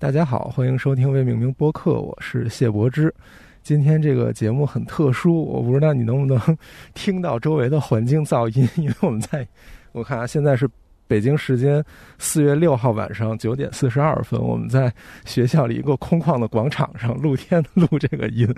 [0.00, 3.14] 大家好，欢迎收听未命名播客，我是谢柏之。
[3.62, 6.56] 今天这个节目很特殊，我不知道你能不能
[6.94, 9.46] 听到周围的环境噪音， 因为我们在，
[9.92, 10.66] 我看啊，现在是
[11.06, 11.84] 北京时间
[12.16, 14.90] 四月六号晚上九点四十二分，我们在
[15.26, 18.48] 学校里一个空旷的广场上露天 录这个音。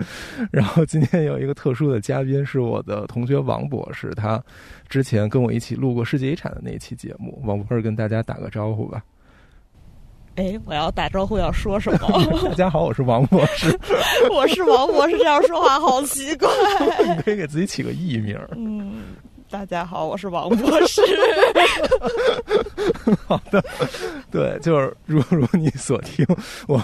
[0.49, 4.41] 然后今天有一个特殊的嘉宾是我的同学王博士，他
[4.87, 7.43] 之前跟我一起录过世界遗产的那一期节目。
[7.43, 9.03] 王博士跟大家打个招呼吧。
[10.35, 12.07] 哎，我要打招呼要说什么？
[12.49, 13.67] 大家好，我是王博士。
[14.31, 16.49] 我是王博士，这样说话好奇怪。
[17.05, 18.35] 你可以给自己起个艺名。
[18.55, 19.03] 嗯，
[19.51, 21.01] 大家好，我是王博士。
[23.27, 23.63] 好的，
[24.31, 26.25] 对，就是如如你所听，
[26.67, 26.83] 我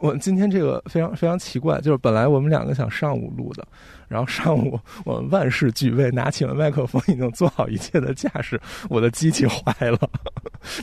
[0.00, 3.64] 我今天这个非常非常奇怪，就是本来我们两个想上午录的。
[4.08, 9.98] 然后上午我们万事俱备，拿起了麦克风，已经做好一切的架势，我的机器坏了，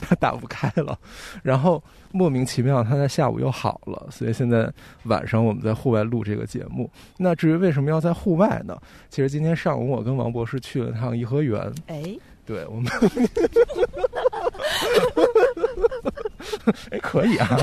[0.02, 0.98] 它 打不开了。
[1.42, 1.82] 然后
[2.12, 4.70] 莫名其妙，它在下午又好了，所以现在
[5.04, 6.90] 晚上我们在户外录这个节目。
[7.16, 8.78] 那至于为什么要在户外呢？
[9.08, 11.72] 其实今天上午我跟王博士去了趟颐和园。
[11.86, 12.92] 哎，对我们
[16.90, 17.58] 哎，可以啊。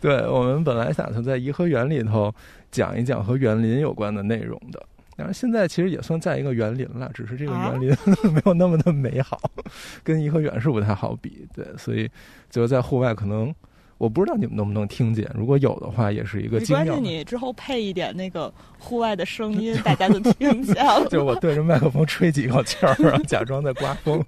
[0.00, 2.32] 对我们本来打算在颐和园里头。
[2.70, 4.80] 讲一讲和园林有关的内容的，
[5.16, 7.88] 当然现在其实也算在一个园林了，只是这个园林
[8.32, 9.38] 没有那么的美好，
[10.02, 11.46] 跟颐和园是不太好比。
[11.54, 12.08] 对，所以
[12.48, 13.54] 就是在户外，可能
[13.98, 16.58] 我不知道你们能不能听见，如果有的话，也是一个。
[16.60, 21.06] 没关系，你之后配一点那个户外的声音，大家都听见了。
[21.10, 24.24] 就我对着麦克风吹几口气儿，然后假装在刮风。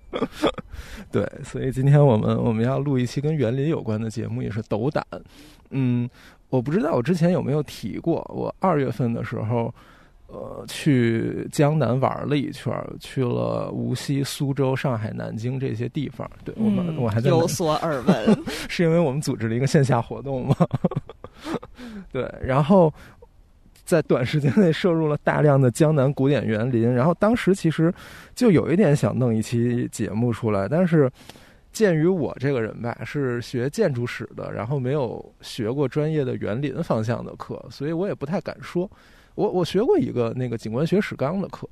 [1.11, 5.03] 对，所以今天我们我们要录一期跟园林有关的节目，也是斗胆。
[5.71, 6.11] 嗯。
[6.53, 9.75] 我不知道我之前有没有提过，我二月份的时候，
[10.27, 16.31] 呃，去江南玩了一圈，去了无锡、苏州、上海、南京这些地方。
[16.45, 20.55] 对我们，我还在有所耳闻， 是因为我们组织了一个线下活动吗？
[22.13, 22.93] 对，然后
[23.87, 27.91] 在短时间内摄入了大量的江南古典园林，然后当时其实
[28.35, 31.11] 就有一点想弄一期节目出来，但是。
[31.73, 38.91] 鉴于我这个人吧是学建筑史的，然后没有学过专业的园林方向的课，所以我也不太敢说。
[39.35, 41.69] 我我学过一个那个景观学史纲的课。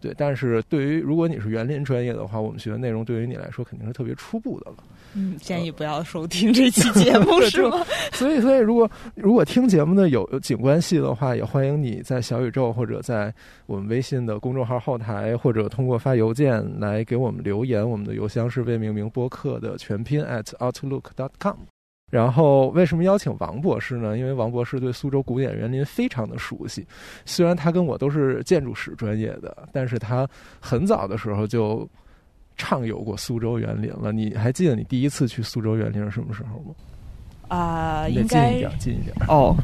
[0.00, 4.76] 对，但是对于如果你是园林专业的话，我们学的内容对于你来说肯定是特别初步的了。
[5.14, 7.84] 嗯，建议不要收听这期节 目，是吗？
[8.12, 13.32] 所以，所以如果如果听节目的有景观系的话，也欢迎你在小宇宙或者在
[13.66, 17.88] 我们微信的公众号后台，或者通过发邮件来给我们留言。
[17.88, 21.56] 我们的邮箱是未命名播客的全拼 at outlook dot com。
[22.10, 24.18] 然后为什么邀请王博士呢？
[24.18, 26.84] 因为王博士对苏州古典园林非常的熟悉，
[27.24, 30.28] 虽然他跟我都是建筑史专业的，但是他
[30.58, 31.88] 很早的时候就
[32.60, 34.12] 畅游过苏州园林了。
[34.12, 36.74] 你还记得你第一次去苏州园林是什么时候吗？
[37.48, 39.16] 啊，应该近一点，近一点。
[39.26, 39.56] 哦，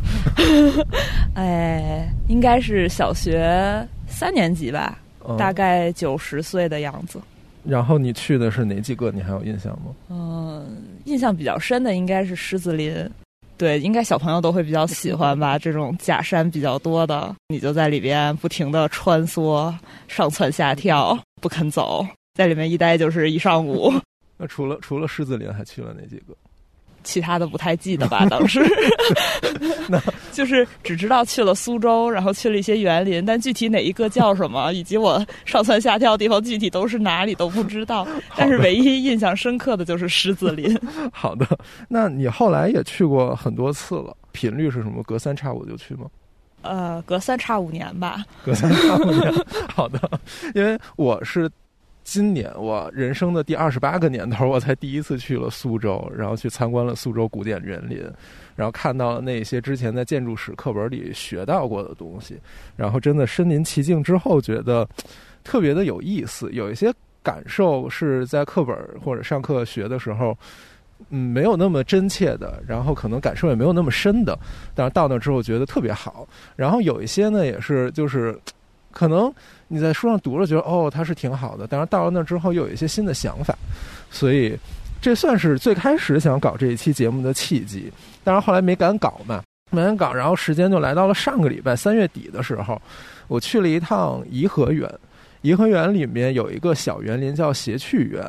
[1.36, 4.98] 哎，应该是小学三年级吧，
[5.38, 7.20] 大概九十岁的样子。
[7.62, 9.12] 然后你去的是哪几个？
[9.12, 9.94] 你还有印象吗？
[10.08, 10.66] 嗯，
[11.04, 13.08] 印象比较深的应该是狮子林，
[13.56, 15.56] 对，应该小朋友都会比较喜欢吧。
[15.60, 19.72] 这种假山比较多的，你就在里边不停的穿梭，
[20.08, 22.04] 上蹿下跳，不肯走，
[22.36, 23.90] 在里面一待就是一上午。
[24.36, 26.36] 那除了除了狮子林，还去了哪几个？
[27.02, 28.60] 其他的不太记得吧， 当时，
[29.88, 29.98] 那
[30.32, 38.06] 就是只知道去了苏州，然后去了一些园林，但具体哪一个叫什么，以及我上蹿下跳的地方具体都是哪里都不知道。
[38.36, 40.76] 但是唯一印象深刻的就是狮子林。
[41.12, 41.46] 好的，
[41.88, 45.00] 那你后来也去过很多次了，频率是什么？
[45.04, 46.06] 隔三差五就去吗？
[46.62, 48.24] 呃，隔三差五年吧。
[48.44, 49.32] 隔三差五年。
[49.72, 50.10] 好的，
[50.56, 51.48] 因为我是。
[52.06, 58.00] 今年我人生的第二十八个年头，我才第一次去了苏州，然后去参观了苏州古典园林，
[58.54, 62.38] 然后看到了那些之前在建筑史课本里学到过的东西，
[62.76, 64.88] 然后真的身临其境之后，觉得
[65.42, 66.48] 特别的有意思。
[66.52, 66.94] 有一些
[67.24, 70.38] 感受是在课本或者上课学的时候，
[71.10, 74.38] 嗯，没有那么真切的，然后可能感受也没有那么深的，
[74.76, 76.24] 但是到那之后觉得特别好。
[76.54, 78.38] 然后有一些呢，也是就是
[78.96, 79.30] 可能。
[79.68, 81.66] 你在书上读了，觉得哦，它是挺好的。
[81.68, 83.52] 但是到了那之后，又有一些新的想法，
[84.10, 84.56] 所以
[85.02, 87.92] 这算是最开始想搞这一期节目的契机。
[88.24, 90.12] 但是后来没敢搞嘛，没敢搞。
[90.14, 92.80] 然后时间就来到了上个礼拜三月底的时候，
[93.26, 94.88] 我去了一趟颐和园。
[95.42, 98.24] 颐和园里面有一个小园林叫谐趣园，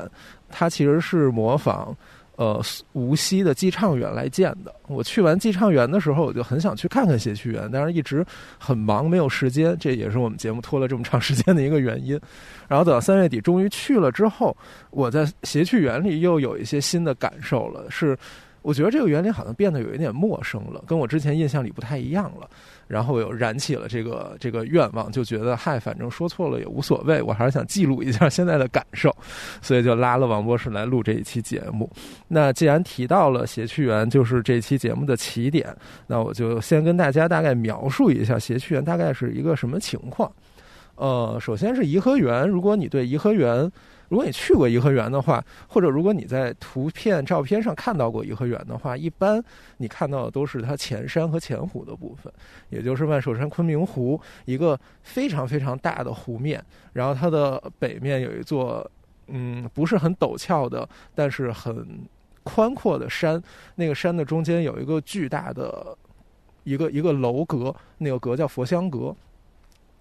[0.50, 1.96] 它其实是模仿。
[2.38, 2.64] 呃，
[2.94, 4.74] 无锡的寄畅园来建的。
[4.88, 8.24] 我去完寄畅园的时候，我就很想去看看谐趣园，但是一直
[8.60, 9.76] 很忙，没有时间。
[9.80, 12.20] 这也是我们节目拖了这么长时间的一个原因。
[12.68, 14.56] 然后等到三月底终于去了之后，
[14.92, 17.90] 我在谐趣园里又有一些新的感受了。
[17.90, 18.16] 是
[18.68, 22.50] 我觉得这个园林好像变得有一点陌生了，跟我之前印象里不太一样了。
[22.86, 29.10] 然后又燃起了这个这个愿望，就觉得嗨，反正说错了也无所谓，我还是想记录一下现在的感受，
[29.62, 31.90] 所以就拉了王博士来录这一期节目。
[32.28, 35.74] 那既然提到了谐趣园，就是这期节目的起点，
[36.06, 40.30] 那我就先跟大家大概描述一下谐趣园大概是一个什么情况。
[40.96, 43.72] 呃，首先是颐和园，如果你对颐和园。
[44.10, 49.44] 如果你去过颐和园的话，或者如果你在图片、照片上看到过颐和园的话，一般
[49.78, 52.32] 你看到的都是它前山和前湖的部分，
[52.70, 56.64] 也就是万寿山昆明湖一个非常非常大的湖面，
[56.94, 58.90] 然后它的北面有一座
[59.28, 62.00] 嗯不是很陡峭的，但是很
[62.44, 63.42] 宽阔的山，
[63.76, 65.98] 那个山的中间有一个巨大的
[66.64, 69.14] 一个一个楼阁，那个阁叫佛香阁。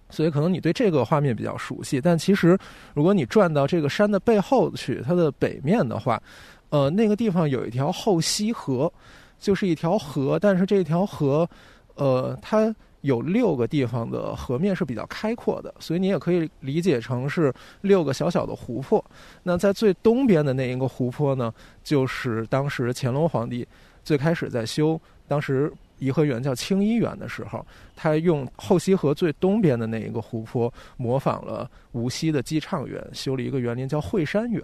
[0.09, 2.57] 所以可能你对这个画面比较熟悉，但其实
[2.93, 6.21] 如果你转到这个山的背后去，它的北面的话，
[6.69, 8.91] 呃，那个地方有一条后溪河，
[9.37, 11.49] 就是一条河，但是这条河，
[11.95, 19.03] 呃，它有六个地方的河面是比较开阔的，所以你也可以理解成是六个小小的湖泊。
[19.43, 23.67] 那在最东边的那一个湖泊呢，就是当时乾隆皇帝
[24.03, 25.71] 最开始在修，当时。
[25.99, 27.65] 颐和园叫清漪园的时候，
[27.95, 34.63] 他用后溪河最东边的那一个湖泊，模仿了无锡的寄畅园，修了一个园林叫惠山园。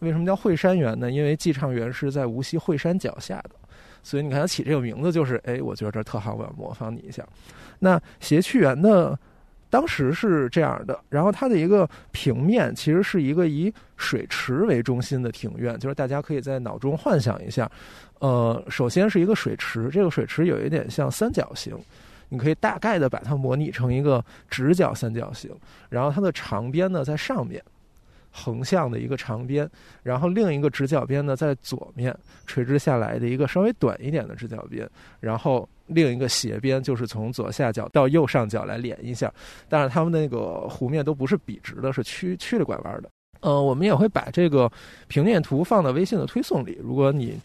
[0.00, 1.10] 为什么叫惠山园呢？
[1.10, 3.50] 因为寄畅园是在无锡惠山脚下的，
[4.02, 7.26] 所以你看他起这个名字就是，哎，我觉得这特好，我要模仿你一下。
[7.78, 9.18] 那谐趣园的？
[9.74, 17.68] 当时是这样的，然后它的一个平面其实是一个以水池为中心的庭院，就是大家可以在脑中幻想一下，
[18.20, 21.76] 呃，首先是一个水池，这个水池有一点像三角形，
[22.28, 25.50] 你可以大概的把它模拟成一个直角三角形，
[25.88, 27.60] 然后它的长边呢在上面。
[28.36, 29.68] 横向的一个长边，
[30.02, 32.12] 然后另一个直角边呢在左面
[32.46, 34.88] 垂直下来的一个稍微短一点的直角边，
[35.20, 39.32] 然后另一个斜边就是从左下角到右上角来连一下。
[39.68, 43.10] 但是它们那个湖面都不是笔直的，是曲曲着拐弯的。
[43.40, 44.70] 呃，我们也会把这个
[45.08, 47.38] 平面图放到微信的推送里，如果你。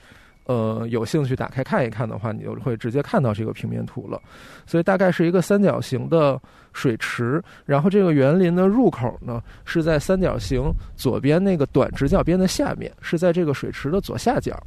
[0.45, 4.19] 呃，有兴趣打开看一看的话，你就会直接看到这个平面图了。
[4.65, 6.41] 所以大概是一个三角形的
[6.74, 14.59] 水池，然后这个园林的入口呢是在三角形左边那个短直角边的下面，是在这个水池的左下角，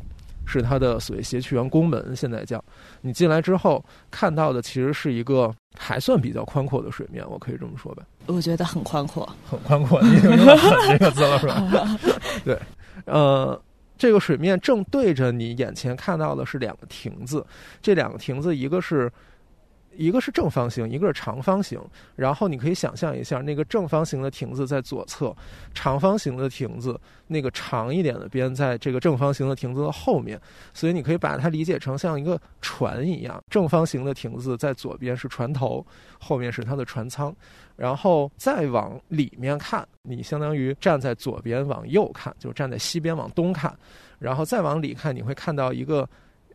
[0.47, 2.15] 是它的所谓谐趣园宫门。
[2.15, 2.63] 现在叫
[3.01, 8.03] 你进来之后看到的，其实是一个还算比较宽阔的水面，我可以这么说吧？
[8.27, 11.99] 我觉得很宽阔，很宽阔，你用了“很”这个字了是吧？
[12.45, 12.59] 对，
[13.07, 13.61] 呃。
[13.99, 17.47] 这个水面正对着你眼前看到的是两个亭子，
[17.81, 19.09] 这两个亭子一个是。
[19.97, 21.81] 一个是正方形，一个是长方形。
[22.17, 25.35] 然后你可以想象一下，那个正方形的亭子在左侧，
[25.75, 30.41] 长方形的亭子那个长一点的边在这个正方形的亭子的后面。
[30.73, 35.85] 所以你可以把它理解成像一个船一样，正方形的亭子在左边是船头，
[36.19, 37.35] 后面是它的船舱。
[37.77, 43.77] 然后再往里面看，你相当于站在左边往右看，就站在西边往东看。
[44.19, 46.09] 然后再往里看，你会看到一个。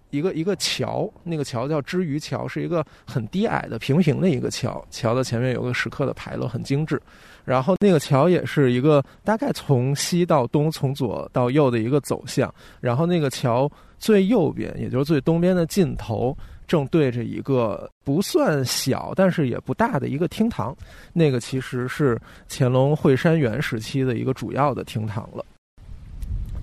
[0.10, 4.86] 一个一个桥，那个桥叫知鱼桥，是一个很低矮的平平的一个桥。
[4.90, 7.02] 桥的前面有个石刻的牌楼，很精致。
[7.44, 12.54] 然后那个桥也是一个大概从西到东、从左到右的一个走向。
[12.82, 16.38] 然后那个桥最右边，也就是最东边的尽头，
[16.68, 20.76] 正对着一个不算小，但是也不大的一个厅堂。
[21.14, 25.46] 那个其实是乾隆惠山园时期的一个主要的厅堂了。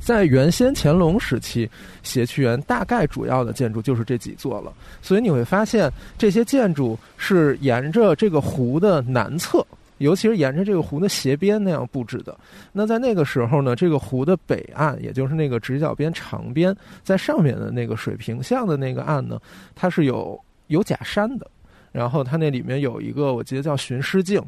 [0.04, 1.68] 在原先乾隆时期，
[2.02, 4.70] 谐趣园大概主要的建筑就是这几座了。
[5.00, 9.66] 所以你会发现，这些建筑是沿着这个湖的南侧，
[9.98, 12.36] 尤其是沿着这个湖的斜边那样布置的。
[12.70, 19.40] 那在那个时候呢，这个湖的北岸，也就是那个直角边长边在上面的那个水平向的那个岸呢，
[19.74, 21.50] 它是有有假山的。
[21.92, 24.42] 然后它那里面有一个，我记得叫寻狮镜。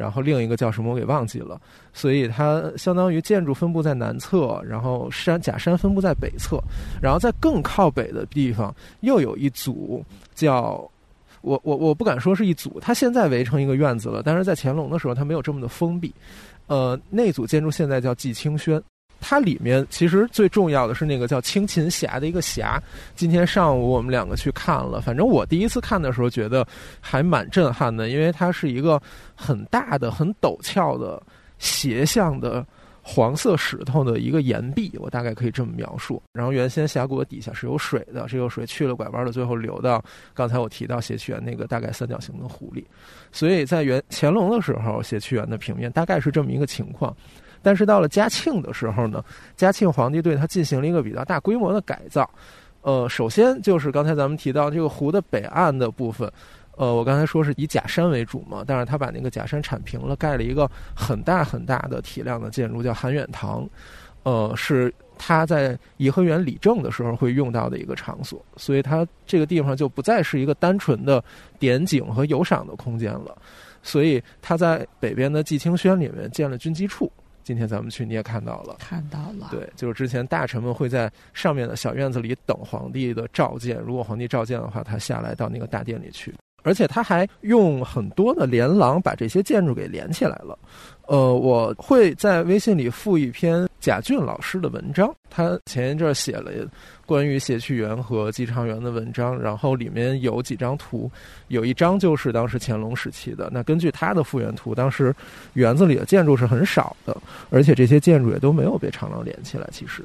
[0.00, 1.60] 然后另一个叫什么我给忘记了，
[1.92, 6.58] 所以它相当于建筑分布在南侧，然后山假山分布在北侧，
[7.02, 10.02] 然后在更靠北的地方又有一组
[10.34, 10.90] 叫，
[11.42, 16.10] 我我我不敢说是一组，它现在围成一个院子了，但是在乾隆的时候它没有这么的封闭，
[16.66, 18.82] 呃，那组建筑现在叫季清轩。
[19.20, 22.82] 它里面其实最重要的是那个叫青琴峡的一个峡。
[23.14, 26.66] 今天上午我们两个去看了，反正我第一次看的时候觉得
[27.00, 29.00] 还蛮震撼的，因为它是一个
[29.34, 31.22] 很大的、很陡峭的
[31.58, 32.66] 斜向的
[33.02, 36.22] 黄色石头的一个岩壁，我大概可以这么描述。
[36.32, 40.02] 然后原先峡谷底下是有水的，这个水去了拐弯的，最后流到
[40.34, 42.86] 刚才我提到斜曲园那个大概三角形的湖里。
[43.32, 47.14] 所以在元乾隆的时候，斜曲园的平面大概是这么一个情况。
[47.62, 49.24] 但是到了嘉庆的时候呢，
[49.56, 52.28] 嘉庆皇帝对它进行了一个比较大规模的改造，
[52.82, 56.30] 呃，首先就是刚才咱们提到这个湖的北岸的部分，
[56.76, 63.68] 呃，我刚才说是以假山为主嘛，但是他把那个假山铲平了，盖了一个很大很大的体量的建筑，叫含远堂，
[64.22, 71.22] 呃，是他在颐和园理政的时候会用到的一个场所，所以它这个地方就不再是一个单纯的
[71.58, 73.36] 点景和游赏的空间了，
[73.82, 77.12] 所以他在北边的季清轩里面建了军机处。
[77.50, 79.48] 今天咱们去，你也看到了，看到了。
[79.50, 86.32] 对，就是之前大臣们会在上面的小院子里等皇帝的召见，如果皇帝召见的话，他下来到那个大殿里去。
[86.62, 90.58] 而且他还用很多的连廊把这些建筑给连起来了。
[91.06, 96.52] 呃，我会在微信里附一篇贾俊老师的文章，他前一阵写了
[97.04, 101.10] 关于谐趣园和姬昌园的文章，然后里面有几张图，
[101.48, 103.50] 有一张就是当时乾隆时期的。
[103.52, 105.12] 那根据他的复原图，当时
[105.54, 107.16] 园子里的建筑是很少的，
[107.50, 109.66] 而且这些建筑也都没有被长廊连起来。
[109.72, 110.04] 其实。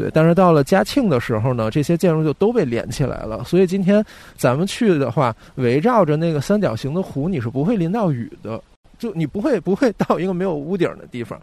[0.00, 3.44] 对，但是到了嘉庆的时候呢，这些建筑就都被连起来了。
[3.44, 4.02] 所以今天
[4.34, 8.58] 咱们去的话，围绕着那个三角形的湖，你是不会淋到雨的，
[8.98, 11.38] 就你不会不会到一个没有屋顶的地方。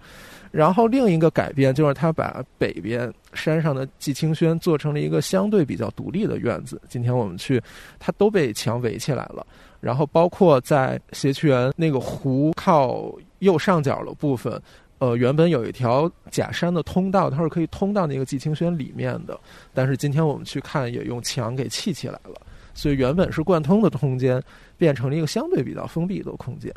[0.50, 6.82] 然后另一个改变就是，他把北边山上的季清轩做成了一个相对比较独立的院子。
[6.90, 7.62] 今天我们去，
[8.00, 9.46] 它都被墙围起来了。
[9.80, 14.60] 然后包括在谐趣园那个湖靠右上角的部分。
[15.00, 19.40] 呃，原本有一条假山的通道，它是可以通到那个季清轩里面的，
[19.74, 22.42] 但是今天我们去看，也用墙给砌起来了，
[22.74, 24.42] 所以原本是贯通的空间，
[24.76, 26.74] 变成了一个相对比较封闭的空间。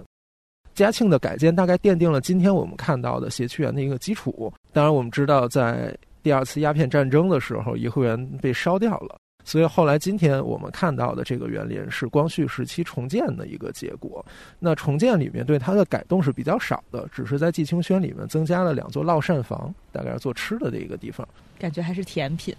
[0.75, 4.53] 嘉庆的改建大概奠定了今天我们看到的谐趣园的一个基础。
[4.73, 9.19] 当然，我们知道在第二次鸦片战争的时候，颐和园被烧掉了。
[9.51, 14.25] 所以后来，今天我们看到的这个园林是光绪时期重建的一个结果。
[14.61, 21.27] 那重建里面对它的改动是比较少的，只是在季清轩里面增加了两座烙膳房，大概是做吃的的一个地方。
[21.59, 22.55] 感觉还是甜品，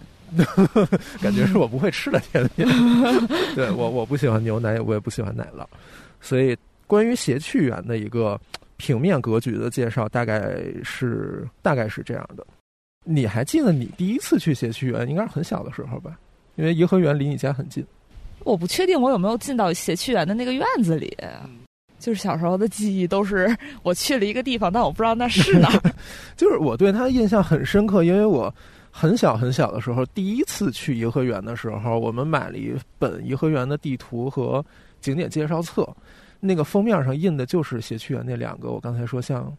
[1.22, 2.66] 感觉是我不会吃的甜品。
[3.54, 5.64] 对我，我不喜欢牛奶，我也不喜欢奶酪。
[6.20, 6.54] 所以，
[6.86, 8.38] 关于谐趣园的一个
[8.76, 12.46] 平面格局的介绍，大概是大概是这样的。
[13.02, 16.18] 你还记得你第一次去谐趣园，应该是很小的时候吧？
[16.62, 17.84] 因为颐和园离你家很近，
[18.44, 21.12] 我不确定我有没有进到谐趣园的那个院子里。
[21.98, 23.52] 就是小时候的记忆都是
[23.82, 25.92] 我去了一个地方，但我不知道那是哪儿。
[26.36, 28.52] 就是我对他印象很深刻，因为我
[28.92, 34.64] 很小很小的时候，第一次去颐和园的时候，我们买了一本颐和园的地图和
[35.00, 35.88] 景点介绍册，
[36.38, 39.52] 那个封面上印的就是谐趣园那两个我刚才说像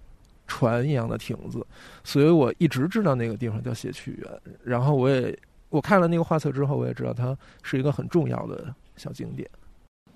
[0.47, 1.65] 船一样的亭子，
[2.05, 4.31] 所以我一直知道那个地方叫谐趣园。
[4.63, 5.37] 然后我也。
[5.73, 9.49] 我看了那个画册之后，我也知道它是一个很重要的小景点。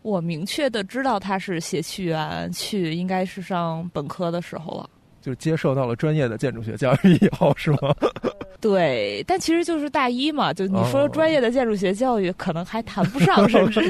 [0.03, 4.87] 我明确的知道他是写趣园，去应该是上本科的时候了，
[5.19, 7.95] 就接受到了专业的建筑学教育以后，是吗？
[8.61, 13.81] 对，但其实就是大一嘛，就你说专业的建筑学教育，可能还谈不上，甚至。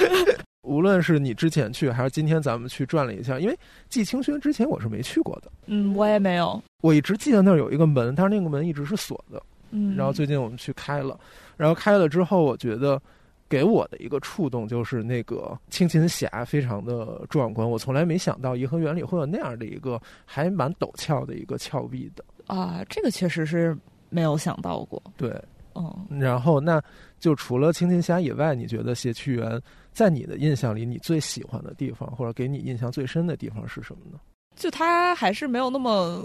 [0.64, 3.58] 无论是你之前去，还是今天咱们去转了一下，因为
[3.90, 5.52] 季清轩之前我是没去过的。
[5.66, 6.62] 嗯，我也没有。
[6.80, 9.40] 我一直记得那儿有一个门，但是那个门一直是锁的。
[9.72, 11.18] 嗯，然后最近我们去开了，
[11.56, 13.00] 然后开了之后，我觉得
[13.48, 17.68] 给我的一个触动就是那个青琴峡非常的壮观。
[17.68, 23.76] 我从来没想到颐和园里会有那样的一个还蛮陡峭的一个峭壁的啊，这个确实是
[24.08, 25.02] 没有想到过。
[25.16, 25.30] 对，
[25.74, 26.82] 嗯，然后那
[27.18, 29.60] 就除了青琴峡以外，你觉得谐趣园
[29.92, 34.18] 在你的印象里，你最喜欢的地方或者给你印象最深的地方是什么呢？
[34.56, 36.24] 就它还是没有那么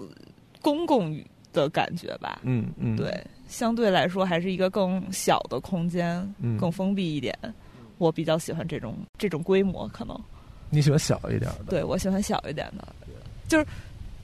[0.61, 1.17] 公共
[1.53, 2.41] 的感觉吧。
[2.43, 3.25] 嗯嗯，对。
[3.47, 7.37] 相对来说，还是一个更小的空间，更封闭一点。
[7.97, 10.15] 我比较喜欢这种这种规模，可能
[10.69, 11.65] 你喜欢小一点的。
[11.69, 12.87] 对，我喜欢小一点的，
[13.47, 13.65] 就是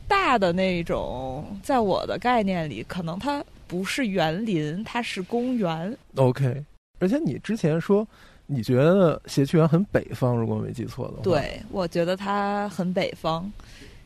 [0.07, 5.97] 大的那种，在我的概念里，可能它不是园林，它是公园。
[6.15, 6.63] OK，
[6.99, 8.07] 而且你之前说
[8.45, 13.51] 你觉得谐趣园很北方，如果我没记错的话，对我觉得它很北方。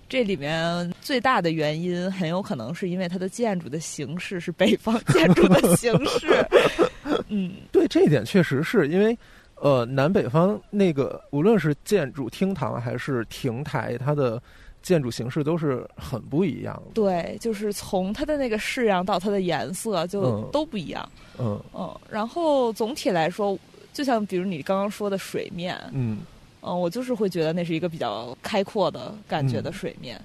[0.10, 6.48] 这里面最大的原因很有可能是因为它的建筑的形式是北方建筑的形式。
[7.28, 9.18] 嗯，对，这一点确实是因为，
[9.56, 14.42] 呃，南北方那个无论是建筑厅堂还是亭台，它的
[14.82, 16.92] 建筑形式都是很不一样的。
[16.94, 21.10] 对，就是从它的那个式样到它的颜色就都不一样。
[21.38, 23.58] 嗯嗯，然后总体来说，
[23.94, 26.20] 就像比如你刚刚说的水面，嗯。
[26.68, 30.20] 嗯，我就是会觉得那是一个比较开阔的感觉的水面，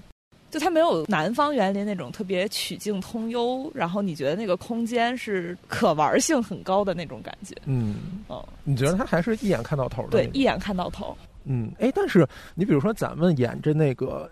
[0.51, 7.55] 就它没有南方园林那种特别曲径通幽，然后你觉得那个空间是可玩性很高的那种感觉。
[7.65, 7.97] 嗯，
[8.29, 10.11] 哦，你觉得它还是一眼看到头的？
[10.11, 11.17] 对，一眼看到头。
[11.45, 14.31] 嗯，哎，但是你比如说咱们沿着那个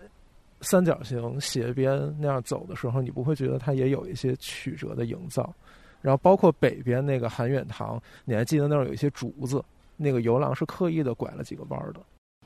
[0.61, 5.53] 三角形斜边那样走的时候，你不会觉得它也有一些曲折的营造？
[6.01, 9.63] 然后包括北边那个韩远堂，你还记得那儿有一些竹子，
[10.01, 11.99] 那个游廊是刻意的拐了几个弯儿的。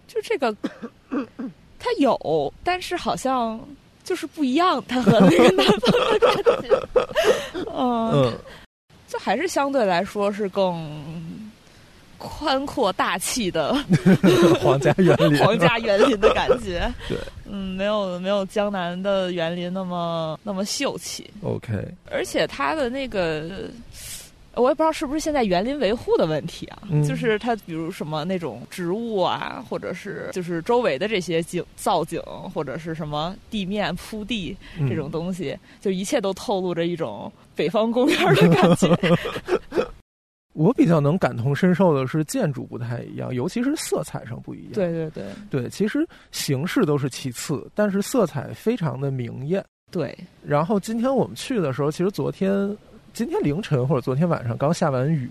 [0.08, 0.56] 就这个，
[1.80, 3.60] 它有，但是好像
[4.04, 6.88] 就是不一样，它和那个南方的感觉，
[7.74, 8.34] 嗯，嗯，
[9.08, 11.42] 就还是相对来说是更
[12.20, 13.74] 宽阔大气的
[14.62, 16.88] 皇家园林，皇家园林的感觉。
[17.10, 17.18] 对，
[17.50, 21.74] 嗯，没有没有江南的园林那么那么秀气，OK，
[22.12, 23.70] 而且它的那个。
[24.56, 32.22] 我也不知道是不是现在园林维护的问题啊，嗯就是它比如什么那种植物啊，或者是就是周围的这些景造景，
[32.54, 38.88] 或者是什么地面铺地嗯这种东西，就一切都透露着一种北方公园的感觉。
[40.54, 44.72] 我比较能感同身受的是建筑不太一样，尤其是色彩上不一样。
[44.72, 49.62] 对对对对，其实形式都是其次，但是色彩非常的明艳。
[49.92, 52.76] 对，然后今天我们去的时候，其实昨天、
[53.16, 55.30] 今天凌晨或者昨天晚上刚下完雨，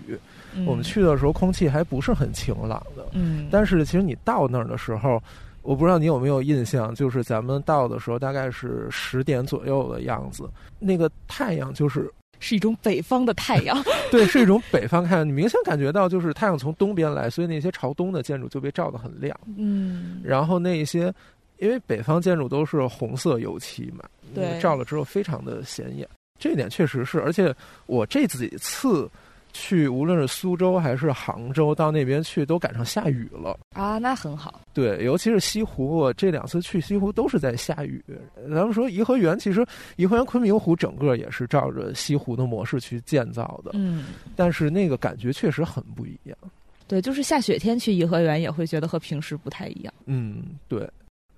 [0.55, 3.05] 嗯我们去的时候空气还不是很晴朗的。
[3.11, 5.21] 嗯，但是其实你到那儿的时候，
[5.61, 10.49] 我不知道你有没有印象，就是咱们到的时候大概是十点左右的样子，
[10.79, 13.77] 那个太阳就是是一种北方的太阳。
[14.09, 19.39] 对，是一种北方太阳，你明显感觉到就是太阳从东边来，所以那些朝东的建筑就被照得很亮。
[19.57, 21.13] 嗯，然后那一些，
[21.59, 27.19] 因为北方建筑都是红色油漆嘛，对照了之后非常的显眼，这一点确实是。
[27.19, 27.53] 而且
[27.85, 29.09] 我这几次
[29.53, 33.57] 去，无论是苏州还是杭州，到那边去都赶上下雨了。
[33.73, 34.59] 啊，那很好。
[34.73, 38.03] 对，尤其是西湖，我这两次去西湖都是在下雨。
[38.49, 39.65] 咱们说颐和园，其实
[39.95, 46.37] 颐和园昆明湖整个也是照着西湖的模式去建造的，嗯，但是那个感觉确实很不一样。
[46.85, 49.93] 对，就是下雪天去颐和园也会觉得和平时不太一样。
[50.05, 50.87] 嗯，对，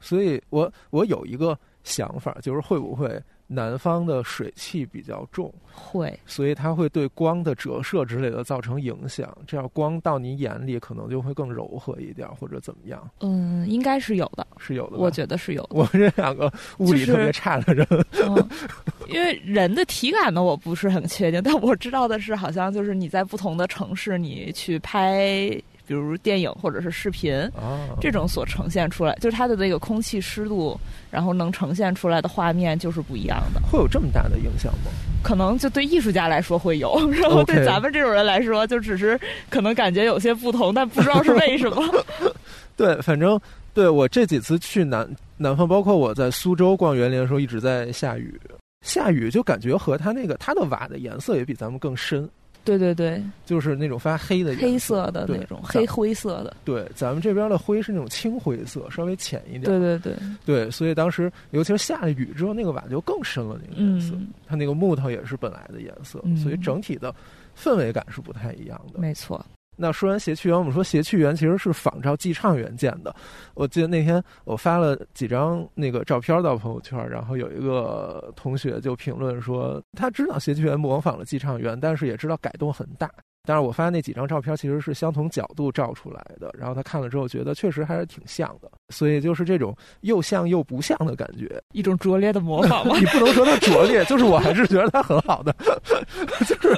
[0.02, 14.98] 所以我我有一个想法，就是会不会南方的水汽比较重，会，所以它会对光的折射之类的造成影响，这样光到你眼里可能就会更柔和一点，或者怎么样，嗯，应该是有的，是有的。
[14.98, 15.70] 我觉得是有的。
[15.72, 18.50] 我们这两个物理就是特别差的人，嗯，
[19.08, 25.50] 因为人的体感呢，我不是很确定，但我知道的是，好像就是你在不同的城市，你去拍，
[25.88, 30.78] 比如电影或者是视频，啊，这种所呈现出来，就是它的那个空气湿度，
[31.10, 33.62] 然后能呈现出来的画面就是不一样的。
[33.72, 34.92] 会有这么大的影响吗？
[35.24, 39.20] 可能就对艺术家来说会有， 然后对咱们这种人来说，就只是
[39.50, 42.06] 可能感觉有些不同，但不知道是为什么。
[42.76, 43.40] 对，反正
[43.74, 48.40] 对我这几次去南南方，包括我在苏州逛园林的时候，一直在下雨。
[48.86, 52.30] 下雨就感觉和它那个它的瓦的颜色也比咱们更深，
[52.68, 56.58] 对对对，就是那种发黑的黑色的那种，黑灰色的。
[56.66, 59.64] 对，咱们这边的灰是那种青灰色，稍微浅一点。
[59.64, 60.14] 对对对，
[60.46, 64.14] 对所以当时尤其是下了雨之后，那个瓦就更深了，那个颜色。
[64.16, 67.16] 嗯，它那个木头也是本来的颜色，嗯所以整体的
[67.58, 69.00] 氛围感是不太一样的。
[69.00, 69.44] 没错。
[69.78, 73.16] 那说完谐趣园，我们说谐趣园其实是仿照寄畅园建的。
[73.54, 83.10] 我记得那天我发了几张那个照片到朋友圈，然后有一个同学就评论说，他知道谐趣园模仿了寄畅园，但是也知道改动很大。
[83.46, 91.62] 但是我发那几张照片其实是相同角度照出来的，然后他看了之后觉得确实还是挺像的，所以就是这种又像又不像的感觉。
[91.72, 92.96] 一种拙劣的模仿吗？
[93.00, 95.56] 你不能说它拙劣，就是我还是觉得它很好的，
[96.46, 96.78] 就是，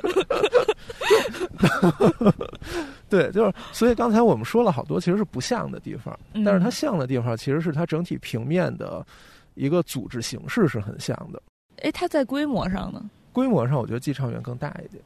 [3.10, 9.06] 对，就是，所以刚才我们说了好多其实是不像的地方，嗯但是它像的地方其实是它整体平面的
[9.56, 11.42] 一个组织形式是很像的。
[11.82, 13.10] 哎，它在规模上呢？
[13.32, 15.02] 规模上，我觉得寄畅园更大一点，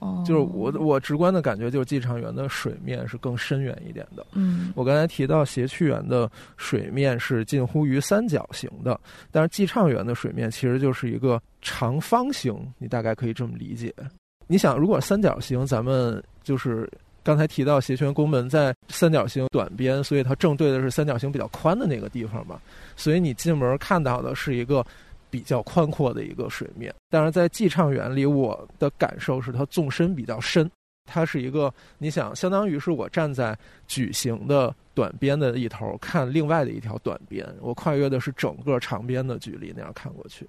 [0.00, 4.26] 哦，就是我我直观的感觉就是寄畅园的水面是更深远一点的。
[4.32, 13.94] 嗯我刚才提到斜趣园的水面是近乎于三角形的，但是寄畅园的水面其实就是一个长方形，你大概可以这么理解。
[14.48, 16.90] 你想，如果三角形，咱们就是
[17.22, 22.58] 刚才提到斜圈宫门在三角形短边，所以它正对的是三角形比较宽的那个地方嘛，
[22.96, 24.84] 所以你进门看到的是一个
[25.30, 26.92] 比较宽阔的一个水面。
[27.10, 30.68] 但是在寄畅园里，我的感受是它纵深比较深。
[31.10, 40.46] 它是一个，你想，相当于是我站在矩形的短边的一头看另外的一条短边，我跨越的是整个长边的距离，那样看过去。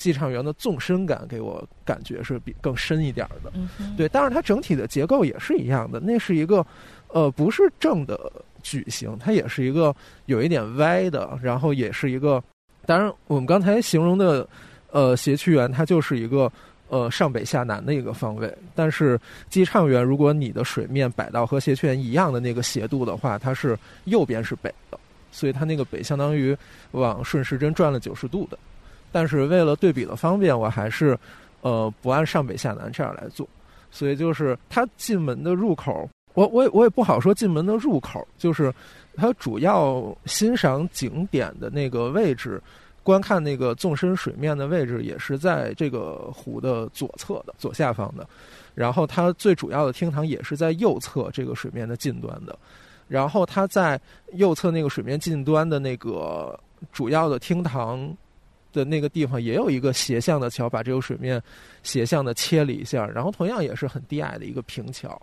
[0.00, 6.66] 寄畅园的纵深感给我感觉是比更深一点儿的，嗯，对，但是它整体的结构也是一样的，那是一个，
[7.08, 8.18] 呃，不是正的
[8.62, 12.42] 矩形，它也是一个有一点歪的，然后也是一个，
[12.86, 14.48] 当然我们刚才形容的，
[14.90, 16.50] 呃，谐趣园它就是一个。
[16.92, 19.16] 呃，上北下南的一个方位，但是
[19.48, 24.98] 寄畅园，如果你的水面摆到和斜曲园一样的那个斜度的话，它是右边是北的，
[25.30, 26.56] 所以它那个北相当于
[26.90, 28.58] 往顺时针转了九十度的。
[29.12, 31.18] 但是为了对比的方便，我还是
[31.60, 33.48] 呃不按上北下南这样来做，
[33.90, 38.72] 所以就是它进门的入口，我我也我也不好说进门的入口，就是
[39.16, 42.60] 它主要欣赏景点的那个位置。
[43.02, 48.28] 观看那个纵深水面的位置也是在这个湖的左侧的左下方的，
[48.74, 52.56] 然后它最主要的厅堂也是在右侧这个水面的近端的，
[53.08, 53.98] 然后它在
[54.34, 56.56] 右侧那个水面近端的那个
[56.92, 58.14] 主要的厅堂
[58.72, 61.42] 的那个地方也有一个斜向的桥，把这个水面
[61.82, 65.20] 斜向的切了一下，然后同样也是很低矮的一个平桥，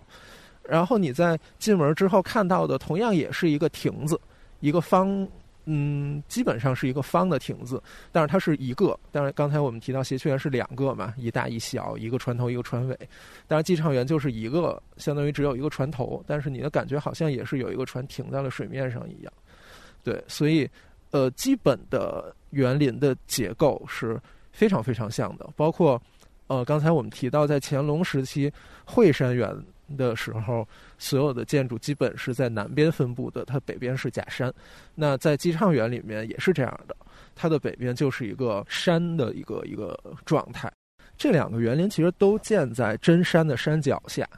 [0.62, 4.20] 然后你在进门之后看到的同样也是一个亭子，
[4.60, 5.26] 一个方。
[5.70, 8.98] 嗯，基本上是一个方的亭子，但是它是一个。
[9.12, 12.98] 当然，刚才我们提到斜曲园是两个嘛，一大一小，一个船头一个船尾。
[13.46, 19.32] 但是寄畅园就是一个，相当于只有一个船头，但是你的感觉好像也是有一个船停在了水面上一样。
[20.02, 20.66] 对，所以
[21.10, 24.20] 呃，基本的园林的结构是
[24.52, 26.00] 非常非常像的，包括
[26.46, 28.52] 呃，刚才我们提到在乾隆时期
[28.84, 29.56] 惠山园。
[29.96, 34.52] 的时候，所有的建筑基本是在南边分布的，它北边是假山。
[34.94, 36.94] 那在寄畅园里面也是这样的，
[37.34, 40.70] 它的北边就是一个山的一个一个状态。
[41.16, 44.28] 这两个园林其实都建在真山的山脚下，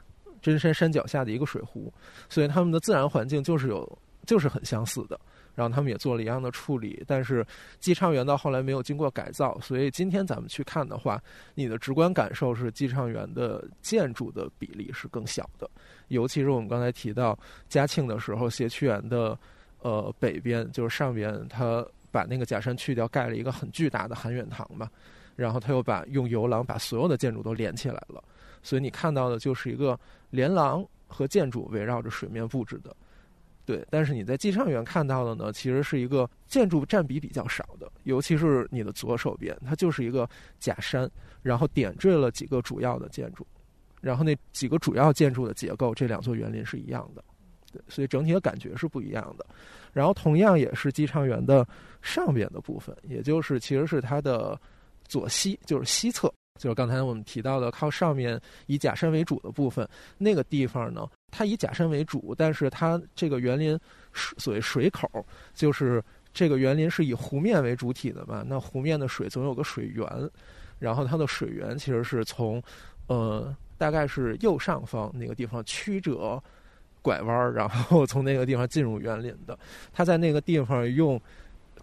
[0.41, 1.91] 真山山脚下的一个水湖，
[2.29, 5.19] 所以它们的自然环境就是有就是很相似的。
[5.53, 7.45] 然后他们也做了一样的处理，但是
[7.79, 11.21] 寄畅园到后来没有经过改造，所以今天咱们去看的话，
[11.55, 15.69] 你的直观感受是寄畅园的建筑的比例是更小的，
[16.07, 17.37] 尤其是我们刚才提到
[17.67, 19.37] 嘉庆的时候，谐趣园的
[19.81, 24.89] 呃北边就是上边，他把那个假山去掉，盖了一个很巨大的含远堂嘛，
[25.35, 28.23] 然后他又把用游廊把所有的建筑都连起来了，
[28.63, 32.95] 所以你看到的就是一个连廊和建筑围绕着水面布置的。
[33.71, 40.29] 对，但是你在寄畅园看到的呢，其实是一个建筑占比比较少的，尤其是你的左手边，它就是一个
[40.59, 41.09] 假山，
[41.41, 43.47] 然后点缀了几个主要的建筑，
[44.01, 47.23] 然后那几个主要建筑的结构，这两座园林是一样的，
[47.71, 49.45] 对，所以整体的感觉是不一样的。
[49.93, 51.65] 然后同样也是寄畅园的
[52.01, 54.59] 上边的部分，也就是其实是它的
[55.07, 56.29] 左西，就是西侧。
[56.61, 59.87] 就是刚才我们提到的靠上面以假山为主的部分，
[60.19, 63.79] 那个地方呢，它以假山为主，但是它这个园林
[64.13, 65.09] 水所谓水口，
[65.55, 70.07] 就是这个园林是以湖面为主体的嘛，那湖面的水总有个水源，
[70.77, 72.61] 然后它的水源其实是从
[73.07, 76.39] 呃大概是右上方那个地方曲折
[77.01, 79.57] 拐弯，然后从那个地方进入园林的，
[79.91, 81.19] 它在那个地方用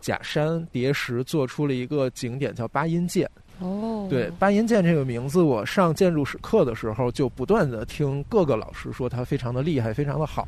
[0.00, 3.28] 假山叠石做出了一个景点，叫八音涧。
[3.60, 10.46] 哦，对，八音剑这个名字，我上建筑史课的时候就不断的听各个老师说它非常的厉害，非常的好。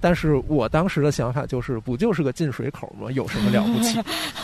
[0.00, 3.10] 但是我当时的想法就是，不就是个进水口吗？
[3.12, 4.00] 有什么了不起？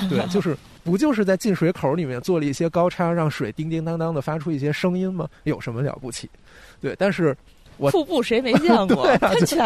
[0.09, 5.29] 对，就是不就是在进水口里面做了一些高差，让水叮叮当当的发出一些声音吗？
[5.45, 6.29] 有什么了不起？
[6.81, 7.37] 对，但是。
[7.79, 9.05] 瀑布谁没见过？
[9.19, 9.59] 喷泉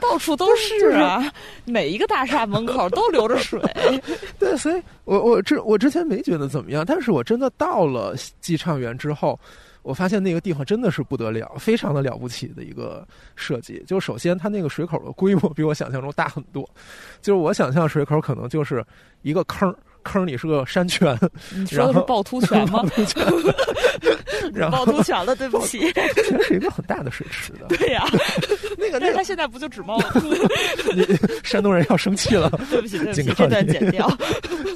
[0.00, 1.32] 到处都是啊，
[1.64, 3.60] 每一个大厦门口都流着水。
[4.38, 9.38] 对，所以我我之我之前没觉得怎么样，但是我真的到了寄畅园之后，
[9.82, 13.82] 我发现那个地方真的是不得了，非常的了不起的一个设计。
[13.86, 16.68] 就首先它那个水口的规模比我想象中大很多，
[17.20, 18.84] 就是我想象水口可能就是
[19.22, 19.74] 一个坑。
[20.02, 21.16] 坑里是个山泉，
[21.54, 22.82] 你说的是趵突 泉吗？
[24.54, 27.66] 然后趵突泉了，对不起，这是一个很大的水池的。
[27.68, 28.04] 对呀，
[28.78, 30.12] 那个，但是他现在不就只冒了？
[31.44, 34.10] 山东人要生气了，对不起，对不起，这段剪掉。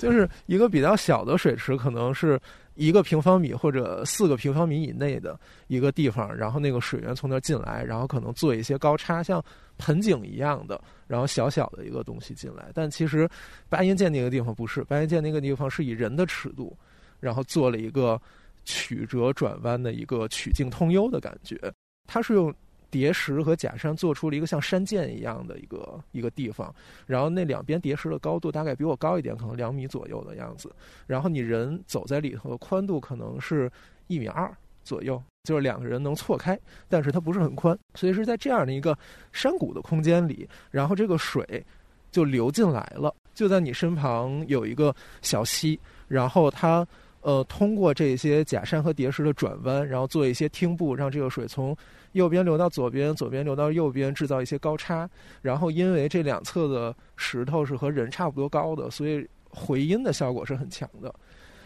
[0.00, 2.38] 就是一个比较小的水池，可能是
[2.74, 9.42] 一个平方米或者四个平方米以内的一个地方，然后那个水源从那儿进来，然后可能做一些高差，像
[9.78, 10.80] 盆景一样的。
[11.06, 13.28] 然后小小的一个东西进来，但其实
[13.68, 16.76] 八音涧那个地方不是，八音涧那个地方是以人的尺度，
[17.20, 18.20] 然后做了一个
[18.64, 21.60] 曲折转弯的一个曲径通幽的感觉。
[22.06, 22.52] 它是用
[22.94, 26.72] 叠石和假山做出了一个像山涧一样的一个一个地方，
[27.04, 30.72] 然后那两边叠石的高度大概比我高一点，可能两米左右的样子。
[31.08, 33.68] 然后你人走在里头的宽度可能是
[34.06, 34.48] 一米二
[34.84, 35.20] 左右。
[35.42, 38.96] 就是两个人能错开，但是它不是很宽，所以是在这样的一个
[39.30, 41.62] 山谷的空间里，然后这个水
[42.10, 45.78] 就流进来了，就在你身旁有一个小溪，
[46.08, 46.86] 然后它
[47.20, 51.76] 呃通过这些假山和叠石的转弯，然后做一些汀步，让这个水从
[52.14, 55.08] 右边流到左边，左边流到右边，制造一些高差，
[55.42, 61.14] 然后因为这两侧的石头是和人差不多高的，所以回音的效果是很强的。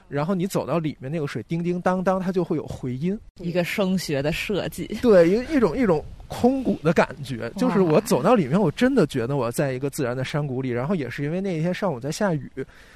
[0.09, 4.87] 然后你走到里面，那个水叮叮当当，它就会有回音，一个声学的设计。
[5.03, 10.71] 对，一一种一种空谷的感觉，就是我走到里面，我真的觉得我在一个自然的山谷里。
[10.71, 12.51] 然后也是因为那一天上午在下雨，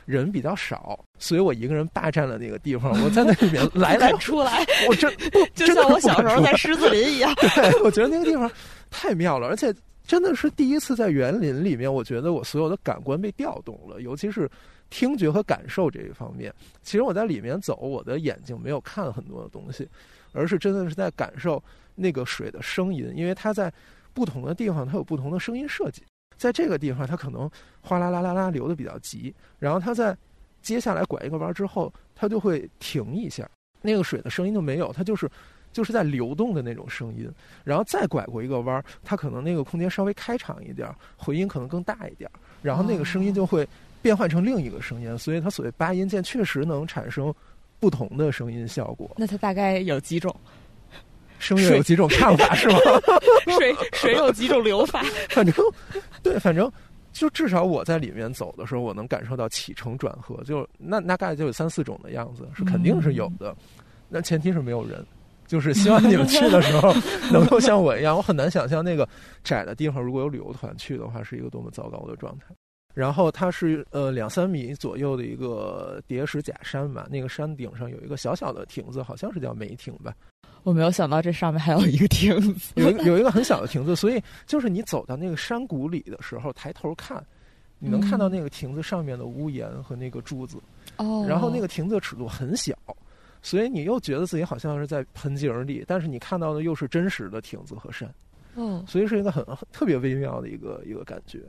[0.07, 2.93] 人比较少，所以我一个人霸占了那个地方。
[3.05, 5.13] 我在那里面来 来出来，我真
[5.55, 7.35] 就像我小时候在狮子林一样。
[7.35, 8.51] 对，我觉得那个地方
[8.91, 9.75] 太妙了，而且
[10.07, 14.51] 真的是第一次在园林里面，我觉得我所有的感官被调动了，尤其是。
[14.93, 19.89] 听觉和感受这一方面，其实我在里面走，我的眼睛没有看很多的东西，
[20.33, 21.61] 而是真的是在感受
[21.95, 23.73] 那个水的声音，因为它在
[24.13, 26.03] 不同的地方它有不同的声音设计。
[26.37, 27.51] 在这个地方，它可能
[27.81, 30.15] 哗啦啦啦啦流的比较急，然后它在
[30.61, 33.49] 接下来拐一个弯之后，它就会停一下，
[33.81, 35.27] 那个水的声音就没有，它就是
[35.73, 37.33] 就是在流动的那种声音。
[37.65, 43.67] 然后再拐过一个弯，它可能那个空间稍微开敞一点，回音可能更大一点，然后那个声音就会。
[44.03, 47.33] 变换成另一个声音，所以它所谓八音键确实能产生
[47.79, 49.11] 不同的声音效果。
[49.17, 50.35] 那它大概有几种？
[51.39, 52.79] 声乐有几种唱法是吗？
[53.59, 55.03] 水 水有几种流法？
[55.31, 55.53] 反正
[56.23, 56.71] 对，反正
[57.13, 63.57] 就至少我在里面走的时候，我能感受到起承转合，就那那大概就有三四种的样子，是肯定是有的。
[64.09, 65.05] 那前提是没有人，
[65.49, 66.95] 就是希望你们去的时候
[67.33, 68.17] 能够像我一样。
[68.17, 69.09] 我很难想象那个
[69.43, 72.55] 窄的地方如果有旅游团去的话，是一个多么糟糕的状态。
[72.95, 80.15] 然后它是呃两三米左右的一个叠石假山嘛，那个山顶上有一个小小的亭子，好像是叫梅亭吧。
[80.63, 87.21] 我没有想到这上面还有一个亭子，有有一个很小的亭子，所以就是你走到那个山谷里的时候，抬头看，
[87.81, 90.59] 你能看到那个亭子上面的屋檐和那个柱子。
[90.99, 91.27] 哦。
[91.29, 92.77] 然后那个亭子尺度很小，
[93.43, 98.09] 所以你又觉得自己好像是在盆景里，但是你看到的又是真实的亭子和山。
[98.55, 98.85] 嗯。
[98.87, 101.41] 所以是一个很特别微妙的一个一个感觉。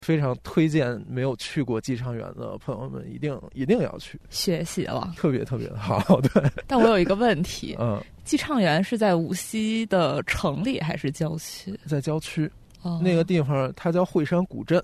[0.00, 6.20] 非常推荐没有去过寄畅园的朋友们，一定一定要去学习了，特别特别的好。
[6.32, 11.78] 对，但我有一个问题，嗯，寄畅园是在无锡的城里还是郊区？
[11.86, 12.50] 在郊区，
[12.82, 14.82] 哦那个地方它叫惠山古镇。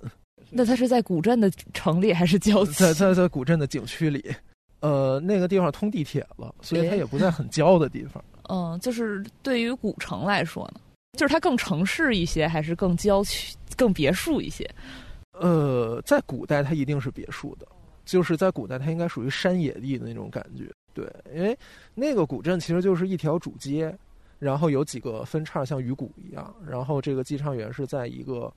[0.49, 2.71] 那它是在古镇的城里还是郊区？
[2.73, 4.23] 在在在古镇的景区里，
[4.79, 8.23] 呃，那个地方通地铁了，所以它也不在很郊的地方。
[8.49, 10.79] 嗯，就是对于古城来说呢，
[11.17, 14.69] 就是它更城市一些，还是更郊区、更别墅一些？
[15.39, 17.67] 呃，在古代它一定是别墅的，
[18.05, 20.71] 就是在古代它应该属于山野地的那种感觉。
[20.93, 21.57] 对，因为
[21.93, 23.95] 那个古镇其实就是一条主街，
[24.39, 26.53] 然后有几个分叉，像鱼骨一样。
[26.65, 28.51] 然后这个寄畅园是在一个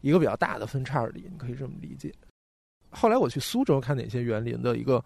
[0.00, 2.12] 一个比较大的分叉里，你可以这么理解。
[2.92, 5.04] 后来我去苏州看哪些园林的一个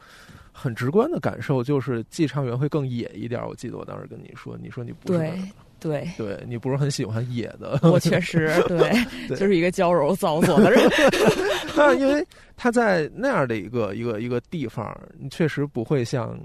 [0.52, 3.46] 很直观的感受，就是寄畅园会更野一点。
[3.46, 5.18] 我记得我当时跟你说，你说你不是。
[5.18, 5.42] 对，
[5.84, 10.82] 对对你不是很喜欢野的， 我确实 对，就是一个娇柔造作的人。
[11.76, 16.38] 那因为他在那样的一个一个一个地方，你确实不会像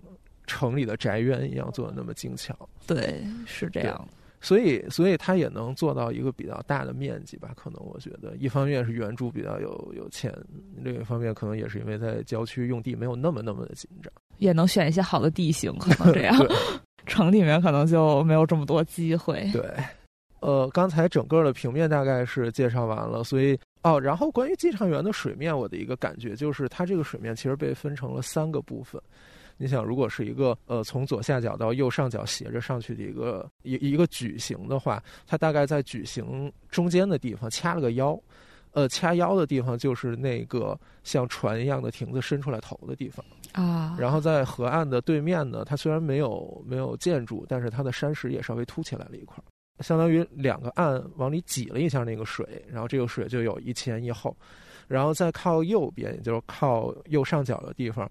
[0.45, 2.54] 城里的宅院一样做的那么精巧。
[2.86, 4.08] 对，是这样。
[4.41, 7.52] 所以，所以他也能做到一个比较大的面积吧？
[7.56, 10.34] 可能我觉得，一方面是原著比较有有钱，
[10.78, 16.36] 另一方面可能也是因为在郊区用地没有那么那么的紧张，也能选一些好的地形，可能 这样。
[17.06, 19.49] 城里面可能就没有这么多机会。
[19.52, 19.63] 对，
[20.41, 29.02] 呃，刚才整个的平面大概是介绍完了，所以哦，然后关于机场园的水面，我的一个感觉就是，它这个水面其实被分成了三个部分。
[29.58, 38.17] 你想，如果是一个呃从左下角到右上角斜着上去的一个一一个矩形的话，它大概在矩形中间的地方掐了个腰，
[38.71, 43.25] 呃，掐腰的地方就是那个像船一样的亭子伸出来头的地方。
[43.53, 49.43] 啊，然后在河岸的对面呢，它虽然没有没有建筑，但是它的山石也稍微凸起来了一块，
[49.79, 54.35] 相当于两个岸往里挤了一下那个水，然后这个水就有一前一后，
[54.88, 58.09] 然后再靠右边，也就是靠右上角的地方，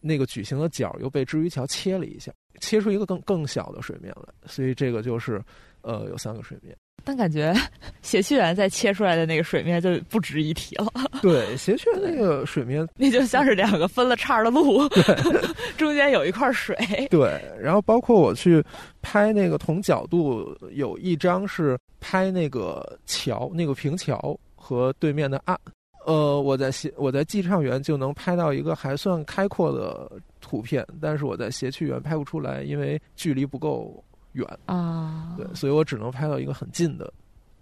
[0.00, 5.42] 那个矩形的角又被支鱼桥切了一下，切出一个更更小的水面来，所以这个就是
[5.82, 6.76] 呃有三个水面。
[7.04, 7.54] 但感觉
[8.02, 10.86] 斜趣园再切出来的那个水面就不值一提了。
[11.22, 14.86] 对，斜趣园那个水面，那就像是两个分了叉的路，
[15.78, 16.76] 中间有一块水。
[17.10, 18.62] 对，然后包括我去
[19.00, 25.58] 拍那个同角度，有一张是拍那个桥，那个平桥和对面的岸。
[26.04, 34.02] 呃，我在斜我在寄畅园就能拍到一个还算开阔的图片，但是我在斜趣园拍不出来，因为距离不够。
[34.32, 37.12] 远啊，对，所以我只能拍到一个很近的，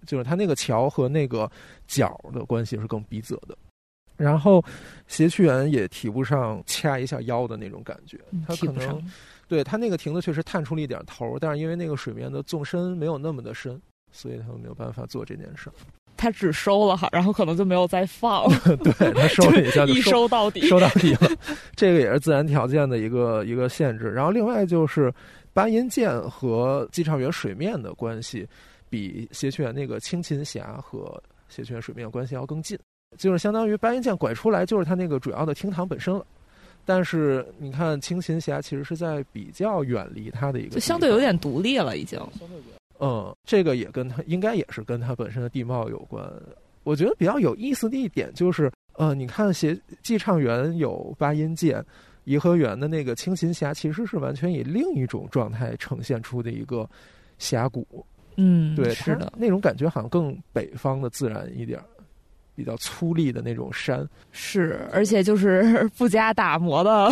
[0.07, 1.51] 就是它那个桥和那个
[1.87, 3.57] 角的关系是更逼仄的。
[4.17, 4.65] 然后
[5.07, 9.03] 斜曲园也提不上掐一下腰的那种感觉，它可能
[9.47, 13.79] 对它那个亭子确实探出了一点头，但是因为那个水面的纵深没有那么的深，
[14.11, 15.71] 所以他们没有办法做这件事。
[16.17, 18.49] 他只收了哈，然后可能就没有再放，
[18.81, 21.31] 对他收了一下就一收到底，收到底了。
[21.77, 24.11] 这个也是自然条件的一个一个限制。
[24.11, 25.13] 然后另外就是
[25.57, 28.47] 八音涧和姬畅园水面的关系，
[28.91, 32.79] 比谐趣园那个青琴峡和谐趣园水面关系要更近，
[33.17, 36.27] 就是相当于八音涧拐出来就是它那个主要的厅堂本身了。
[36.85, 42.21] 但是你看青琴峡其实是在比较远离它的一个，就相对有点独立了已经。
[43.01, 46.23] 嗯，这个也跟它应该也是跟它本身的地貌有关。
[46.85, 51.83] 我觉得比较有意思的一点就是，呃，你看协寄畅园有八音涧，
[52.27, 56.89] 颐和园的那个青琴峡其实是完全以另一种状态呈现出的一个
[57.39, 58.05] 峡谷。
[58.37, 61.81] 嗯，对，是的，那种感觉好像更北方的自然一点。
[62.55, 67.11] 比较粗粝的那种山，是，而且就是 不加打磨的，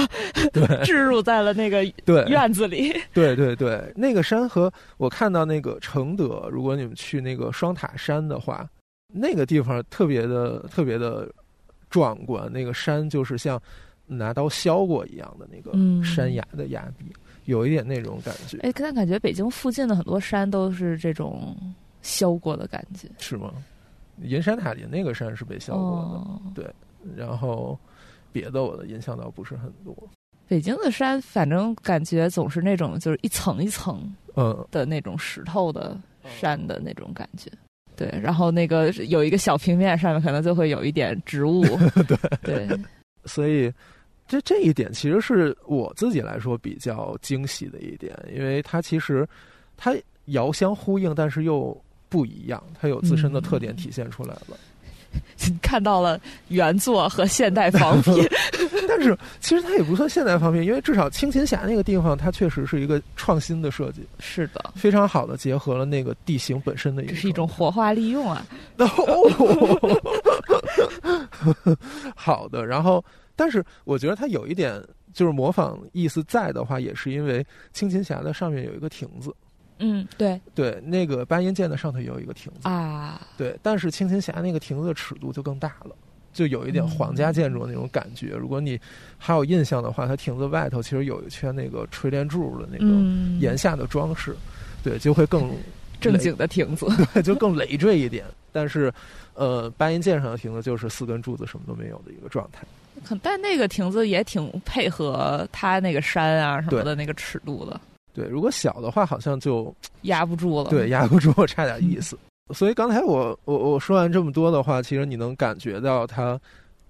[0.55, 2.91] 对， 置入在了那个对院子里。
[3.13, 8.67] 对对对，那个山和我看到那个承德，如果你们去那个双塔山的话，
[9.13, 11.31] 那个地方特别的特别的
[11.91, 13.61] 壮观，那个山就是像
[14.07, 15.73] 拿刀削过一样的那个
[16.05, 17.07] 山崖的崖壁，
[17.45, 18.59] 有一点那种感觉。
[18.59, 21.57] 哎，但感觉北京附近的很多山都是这种
[22.03, 23.53] 削过的感觉，是吗？
[24.23, 26.75] 银山塔林那个山是被削过的，对，
[27.17, 27.79] 然后
[28.31, 29.97] 别的我的印象倒不是很多。
[30.47, 35.99] 北京的山，反正感觉总是那种就是一层一层嗯的那种石头的
[36.39, 37.51] 山的那种感觉，
[37.97, 38.07] 对。
[38.23, 41.63] 然后那个有一个小平面上面可能就会有一点植物，
[42.43, 42.79] 对对。
[43.25, 43.73] 所以
[44.35, 49.27] 这这一点其实是我自己来说比较惊喜的一点，因为它其实
[49.77, 49.95] 它
[50.27, 51.77] 遥相呼应，但是又。
[52.07, 54.57] 不一样，它有自身的特点体现出来了。
[55.61, 58.25] 看到了原作和现代仿品，
[58.87, 64.07] 但是其实它也不算现代仿品，因为至少青琴峡那个地方，它确实是一个创新的设计。
[64.21, 68.47] 是的，非常好的结合了那个地形本身的一个，这是一种活化利用啊。
[68.79, 68.87] 哦
[72.15, 73.05] 好的，然后，
[73.37, 79.35] 但是我觉得它有一点就是模仿意思在的话，也是因为青琴峡的上面有一个亭子。
[79.81, 85.97] 嗯，对对，那个八音剑的上头也有一个亭子啊，对，但是青琴峡那个亭子的尺度就更大了，
[86.33, 88.29] 就有一点皇家建筑的那种感觉。
[88.37, 88.79] 如果你
[89.19, 92.87] 还有印象的话，它亭子外头其实有一圈那个垂帘柱的那个
[93.41, 94.37] 檐下的装饰，
[94.85, 95.51] 对，就会更
[96.01, 98.25] 正经的亭子，对，就更 累赘一点。
[98.53, 98.93] 但是，
[99.35, 102.65] 呃，八音剑上的亭子就是四根柱子什么都没有的一个状态。
[103.03, 107.81] 可但那个亭子也挺配合它那个山啊什么的那个尺度的。
[108.13, 110.71] 对，如果小的话，好像就压不住了。
[110.71, 112.17] 对，压不住， 差点意思。
[112.55, 116.39] 所以刚才我我我说完这么多的话，其实你能感觉到他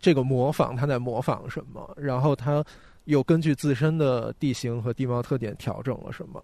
[0.01, 2.63] 这个模仿，他在模仿什么，然后他
[3.05, 6.43] 又根据自身的地形和地貌特点调整了什么。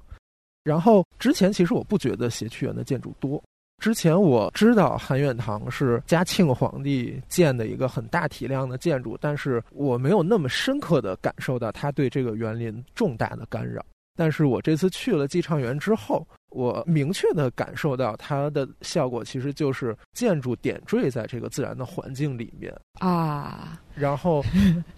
[0.62, 3.42] 然后之前其实我不觉得谐趣园的建筑多，
[3.80, 13.82] 之前我知道含远堂是嘉庆皇帝建的一个很大体量的建筑，但是我没有那么深刻的感受到他对这个园林重大的干扰。
[14.16, 24.44] 但是我这次去了寄畅园之后，我明确的感受到它的效果其实就是建筑点缀在这个自然的环境里面啊，然后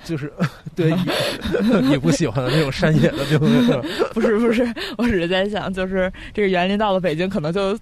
[0.02, 0.32] 就是
[0.74, 0.92] 对
[1.88, 3.80] 你不喜欢的那种山野的那种，
[4.12, 4.66] 不是不是，
[4.98, 7.78] 我只是在想，就是这个园林到了北京，可能就。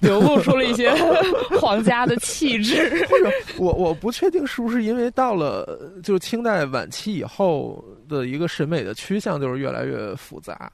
[0.00, 0.90] 流露出了一些
[1.60, 10.70] 皇家的气质，或者我我不确定是不是因为到了就是清代晚期以后的一个审美的趋向就是越来越复杂，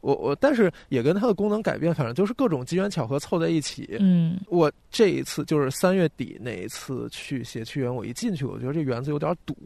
[0.00, 3.96] 我我但是也跟它的功能改变，反正就是各种机缘巧合凑在一起。
[3.98, 9.56] 嗯，我这一次就是三月底那一次去谐趣园，我一进去，我觉得这园子有点堵。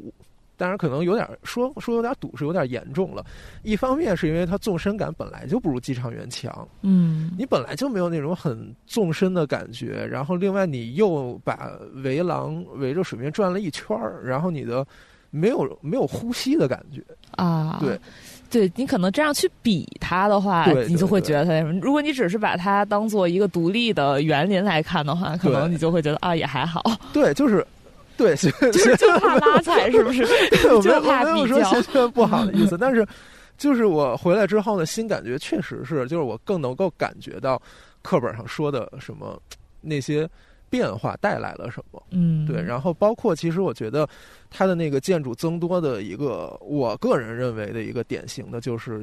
[0.61, 3.25] 当然，可能有点说说有点堵是有点严重了。
[3.62, 10.07] 一方面是因为它纵深感本来就不如机场园强，嗯，你本来就没有那种很纵深的感觉。
[10.07, 11.70] 然后，另外你又把
[12.05, 14.87] 围廊围着水面转了一圈儿，然后你的
[15.31, 17.03] 没有没有呼吸的感觉
[17.37, 17.79] 啊。
[17.81, 17.99] 对，
[18.51, 21.73] 对你可能这样去比它的话，你就会觉得它什么。
[21.81, 26.83] 如果你只是把它当做一个独立的园林来看的话，可能你就会觉得啊也还好。
[27.14, 27.66] 对，就是。
[28.20, 28.37] 对，
[28.70, 30.26] 就是就怕拉踩，是不是？
[30.83, 33.06] 就怕没有说学学不好的意思，但是
[33.56, 37.61] 就是我回来之后呢，新感觉确实是，就是我更能够感觉到
[38.02, 39.40] 课本上说的什么
[39.80, 40.28] 那些
[40.68, 42.02] 变化带来了什么。
[42.11, 42.62] 嗯，对。
[42.62, 44.06] 然后包括其实我觉得
[44.50, 49.03] 它的那个建筑增多的一个，我个人认为的一个典型的就是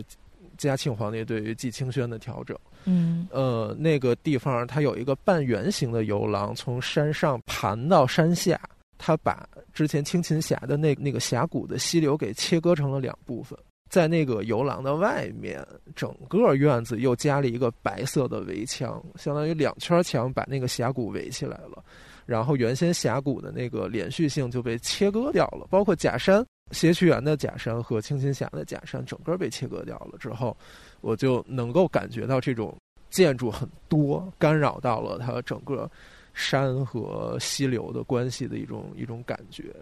[0.57, 2.57] 嘉庆皇帝对于季清轩的调整。
[2.85, 8.59] 嗯，呃，那个地方它有一个半圆形的游廊，从山上盘到山下。
[8.97, 13.57] 他把之前青琴峡的那那个峡谷的溪流给切割成了两部分，
[13.89, 21.83] 在那个游廊的外面，整个院子又加了一个白色的围墙，相当于两圈墙把那个峡谷围起来了。
[22.25, 30.55] 然后原先峡谷的那个连续性就被切割掉了，包括假山斜曲园的假山和青青峡的假山，整个被切割掉了之后，
[30.99, 32.75] 我就能够感觉到这种
[33.09, 35.89] 建筑很多干扰到了它整个
[36.37, 39.73] 山和溪流的关系的一种一种感觉。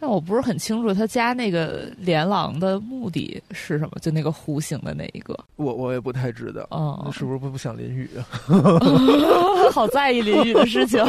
[0.00, 8.08] 但我不是很清楚他加那个连廊的目的是什么，就那个弧形的那一个，我我也不太知道，哦，是不是不不想淋雨？
[9.72, 11.04] 好在意淋雨的事情。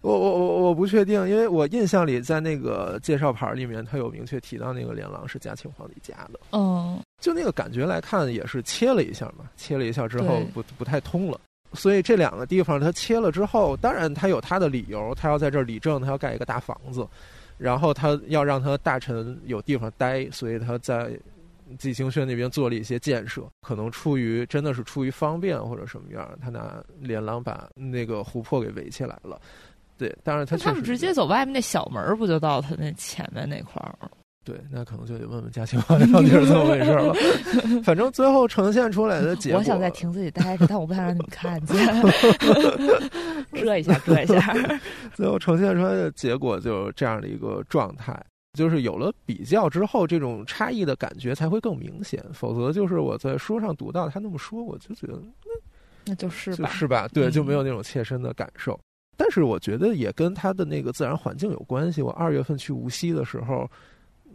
[0.00, 6.40] 我我我我不确定，因为我印象里在那个介绍牌里面，他有明确提到那个连廊是嘉庆皇帝加的。
[6.52, 11.38] 嗯，就那个感觉来看，也是切了一下嘛，切了一下之后不不太通了。
[11.74, 17.06] 所以这两个地方他切了之后，当然他有他的理由，他要在这儿理政，他要盖一个大房子。
[17.58, 21.16] 然后他要让他大臣有地方待，所以他在
[21.78, 29.40] 季清轩那边做了一些建设，可能出于真的是出于方便或者什么样，他拿连廊把那个湖泊给围起来了。
[29.96, 34.10] 对，当然他他们直接走外面那小门不就到他那前面那块儿了？
[34.44, 35.80] 对，那可能就得问问嘉庆
[36.12, 37.14] 到底是怎么回事了。
[37.84, 41.76] 反正最后呈现出来的结果，我想在亭子里待着，但我不想让你们看见。
[43.54, 44.52] 遮一下，遮一下。
[45.14, 48.20] 最后呈现出来的结果就是这样的一个状态，
[48.58, 52.20] 就是有了比较之后，这种差异的感觉才会更明显。
[52.32, 55.52] 否则，就是我在书上读到他那么说，我就觉得那
[56.06, 57.06] 那就是吧，是吧？
[57.06, 58.76] 对，就没有那种切身的感受。
[59.16, 62.02] 但是我觉得也跟他的那个自然环境有关系。
[62.02, 63.70] 我二月份去无锡的时候。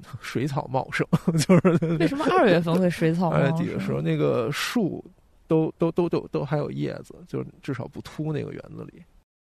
[0.22, 1.06] 水草茂盛，
[1.48, 3.46] 就是为什么二月份会水草茂盛？
[3.46, 5.04] 二月底的时候，那个树
[5.48, 9.04] 都都都都都还有叶子，就是至少不秃那个园子里。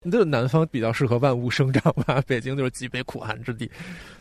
[0.10, 3.70] 这南方比较适合万物生长吧，北京就是极北苦寒之地。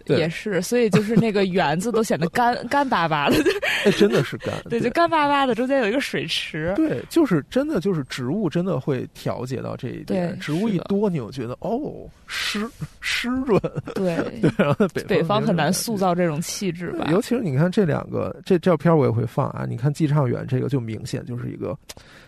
[0.07, 3.37] 也是，所以就是那个园子都显得干干巴巴的，
[3.85, 6.73] 哎，真的是干，对，就干巴巴的，中间有一个水池。
[6.75, 10.37] 对，就是真的，就是植物真的会调节到这一点。
[10.41, 12.69] 植物一多，你又觉得哦，湿
[13.01, 13.61] 湿润。
[13.95, 17.07] 对 对，然后北北方很难塑造这种气质吧？
[17.11, 19.65] 尤其是你看这两个，这照片我也会放啊。
[19.69, 21.77] 你看寄畅园这个就明显就是一个。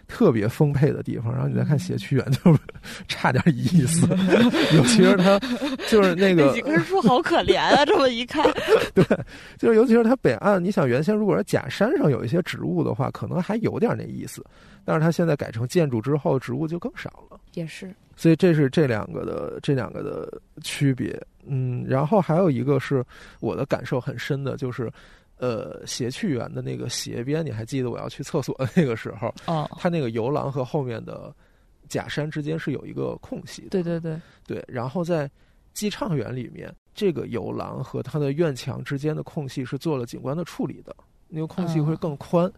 [0.09, 2.59] 特别丰沛的地方，然后你再看斜曲园，就是
[3.09, 4.07] 差点意思。
[4.77, 5.39] 尤其是它，
[5.89, 7.85] 就是那个几棵树好可怜啊！
[7.85, 8.45] 这么一看，
[8.95, 9.05] 对，
[9.59, 14.45] 就是尤其是它北岸，你想原先如果是假山上有一些植物的话，可能还有点那意思，
[14.85, 17.39] 但是它现在改成建筑之后，植物就更少了。
[17.55, 21.21] 也是，所以这是这两个的这两个的区别。
[21.47, 23.05] 嗯，然后还有一个是
[23.41, 24.91] 我的感受很深的，就是。
[25.43, 29.27] 呃，斜趣园的那个斜边，你还记得我要去厕所的那个时候？
[29.47, 31.35] 哦，它那个游廊和后面的
[31.89, 33.71] 假山之间是有一个空隙的。
[33.71, 34.17] 对对对
[34.47, 34.65] 对。
[34.69, 35.29] 然后在
[35.75, 40.95] 寄畅园里面，这个游廊和它的院墙之间的空隙是做了景观的处理的，
[41.27, 42.49] 那个空隙会更宽。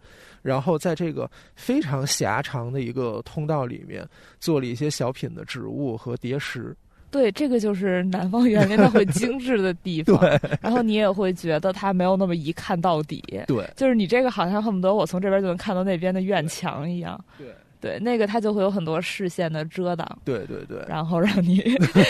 [0.43, 4.07] 然后在这个非常狭长的一个通道里面，
[4.39, 6.77] 做了一些小品的植物和叠石。
[7.11, 10.17] 对，这个就是南方园林它会 精致的地方。
[10.19, 13.23] 对，然后你也会觉得它没有那么一看到底。
[13.47, 17.17] 对，就是你这个好像恨不得我从这边就能看到那边的院墙一样。
[17.37, 17.47] 对，
[17.79, 20.05] 对，那个它就会有很多视线的遮挡。
[20.25, 21.61] 对对对，然后让你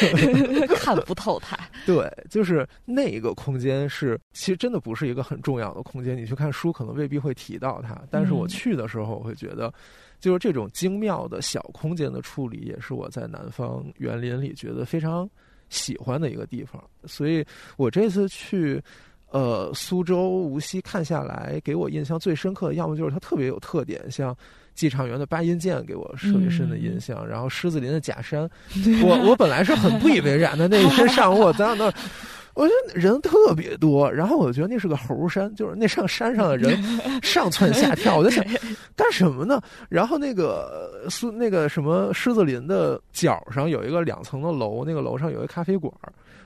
[0.76, 1.56] 看不透它。
[1.86, 6.18] 对，就是那一个空间是，其实真的不是一个很重要的空间。
[6.18, 9.72] 你去看书可能未必会提到它，但是我去的时候我会觉得。
[10.26, 15.30] 就是这种精妙的小空间的处理，也是我在南方园林里觉得非常
[15.69, 16.84] 喜欢的一个地方。
[17.03, 17.45] 所以
[17.78, 18.82] 我这次去，
[19.30, 24.36] 呃，苏州、无锡看下来，给我印象最深刻的，要么就是它特别有特点，像
[24.73, 28.49] 寄畅园的八音涧给我特别深的印象，然后狮子林的假山，
[29.05, 31.93] 我我本来是很不以为然的，那一天上午我在那。
[32.56, 36.82] 我觉得人特别多，然后我觉得那是个猴山，就是那上山上的人
[37.22, 38.43] 上蹿下跳，我在想
[38.95, 39.62] 干什么呢？
[39.89, 45.93] 然后那个苏那个什么狮子林的角上有一个两层的楼，那个楼上有一个咖啡馆，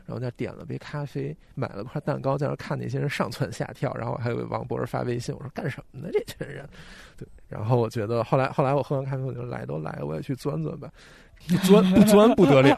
[0.08, 6.10] 然后那点了杯咖啡，买了块蛋糕，在那看那些人上蹿下跳，然后还有王博士发微信，我说干什么呢？
[6.12, 6.68] 这群人，
[7.16, 10.90] 对，然后我觉得后来后来我喝完咖啡，我就来都来，我也去钻钻吧，
[11.48, 12.76] 不钻不钻不得了，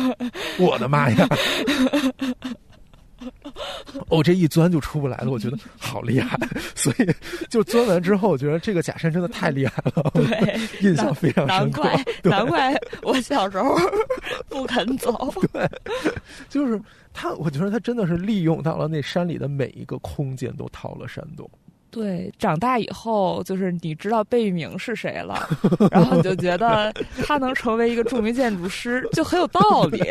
[0.60, 1.26] 我的妈呀！
[4.08, 6.38] 哦，这一钻就出不来了，我觉得 好厉害，
[6.74, 7.14] 所以
[7.48, 11.82] 就钻完之后，我觉得这个假山真的太厉害了，对，印象非常深刻。
[11.82, 13.76] 难怪，难怪我小时候
[14.48, 15.32] 不肯走。
[15.52, 15.68] 对，
[16.48, 16.80] 就是
[17.14, 21.48] 他，我觉得他真的是利用到了那山里的每一个空间都掏了山洞。
[21.96, 25.48] 对，长大以后就是你知道贝聿铭是谁了，
[25.90, 26.92] 然后你就觉得
[27.24, 30.02] 他能成为一个著名建筑师就很有道理。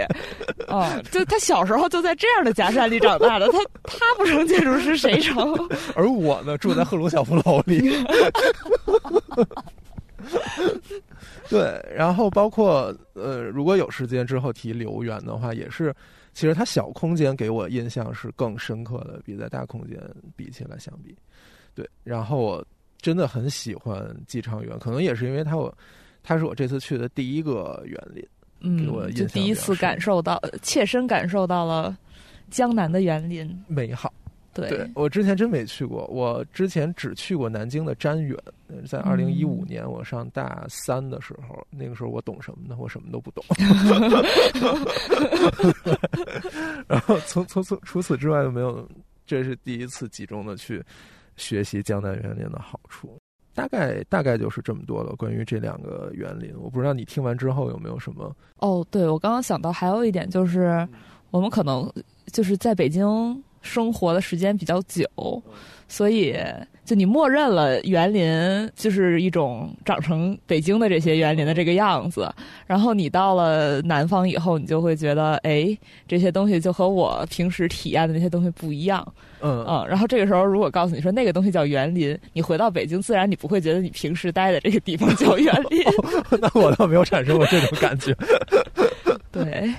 [0.68, 5.54] 哦，就他小时候就在这样的假山里长大的，他他不成建筑师谁成？
[5.96, 7.94] 而我呢，住在赫鲁晓夫楼里。
[11.48, 15.94] 对，然后包括呃，如果有时间之后提留园的话，也是，
[16.34, 20.00] 其实它小空间给我印象是更深刻的，比在大空间
[20.36, 21.16] 比起来相比，
[21.76, 21.88] 对。
[22.04, 22.66] 然后我
[22.98, 25.72] 真的很喜欢寄畅园，可能也是因为它我，
[26.24, 28.26] 它是我这次去的第一个园林，
[28.84, 31.96] 给我就第一次感受到，切身感受到了
[32.50, 34.12] 江南的园林美好。
[34.54, 36.08] 对，我之前真没去过。
[36.08, 38.40] 我之前只去过南京的瞻园，
[38.88, 42.78] 在二零一五年我上大三的时候，那个时候我懂什么呢？
[42.80, 43.44] 我什么都不懂。
[46.88, 48.90] 然后从从从除此之外就没有，
[49.28, 50.82] 这是第一次集中的去
[51.38, 53.18] 学习江南园林的好处。
[53.54, 55.16] 大概大概就是这么多了。
[55.16, 58.36] 关于这两个园林，我不知道你听完之后有没有什么？
[58.58, 60.88] 哦，对，我刚刚想到还有一点就是，
[61.32, 61.92] 我们可能
[62.34, 63.44] 就是在北京。
[63.66, 65.06] 生活的时间比较久，
[65.88, 66.38] 所以
[66.86, 72.32] 就你默认了园林就是一种长成北京的这些园林的这个样子。
[72.68, 75.76] 然后你到了南方以后，你就会觉得，哎，
[76.08, 79.06] 这些东西就和我平时体验的那些东西不一样。
[79.42, 79.86] 嗯嗯。
[79.88, 85.84] 然后这个时候，如果告诉你说那个东西叫园林，你回到北京，自然你不会觉得你平时待的这个地方叫园林。
[86.40, 88.16] 那我倒没有产生过这种感觉。
[89.32, 89.74] 对。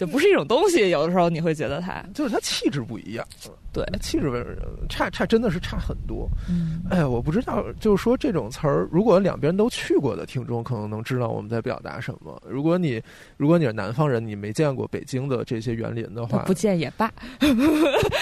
[0.00, 3.26] 就不是一种东西，有的时候你会觉得它就是它气质不一样，
[3.72, 4.58] 对，气质
[4.88, 6.28] 差差真的是差很多。
[6.48, 12.40] 嗯，哎，我不知道，就是说这种词儿，如果两边都去过的听众，可能能知道我们在表达什么。
[12.48, 13.00] 如果你
[13.36, 17.10] 如果你是南方人，你没见过北京的这些园林的话，不见也罢，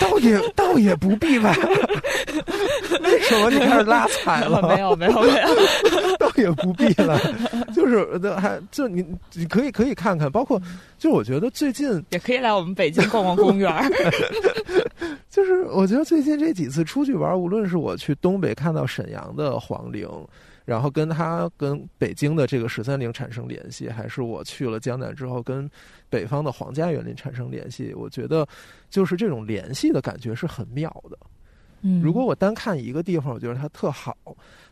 [0.00, 1.54] 倒也倒也不必吧。
[3.02, 4.60] 为什么你开始拉踩了？
[4.68, 5.48] 没有没有没有，
[6.18, 7.18] 倒也不必了。
[7.74, 10.60] 就是还就你你可以可以看看，包括
[10.98, 13.72] 就我觉得最近也可以来我们北京逛逛公园。
[15.38, 20.08] 就是我觉得最近这几次出去玩，无论是我去东北看到沈阳的皇陵，
[20.64, 25.70] 然后跟他跟北京的这个十三陵产生联系，还是我去了江南之后跟
[26.10, 28.44] 北方的皇家园林产生联系，我觉得
[28.90, 31.16] 就是这种联系的感觉是很妙的。
[31.82, 34.16] 嗯，如果我单看一个地方，我觉得它特好，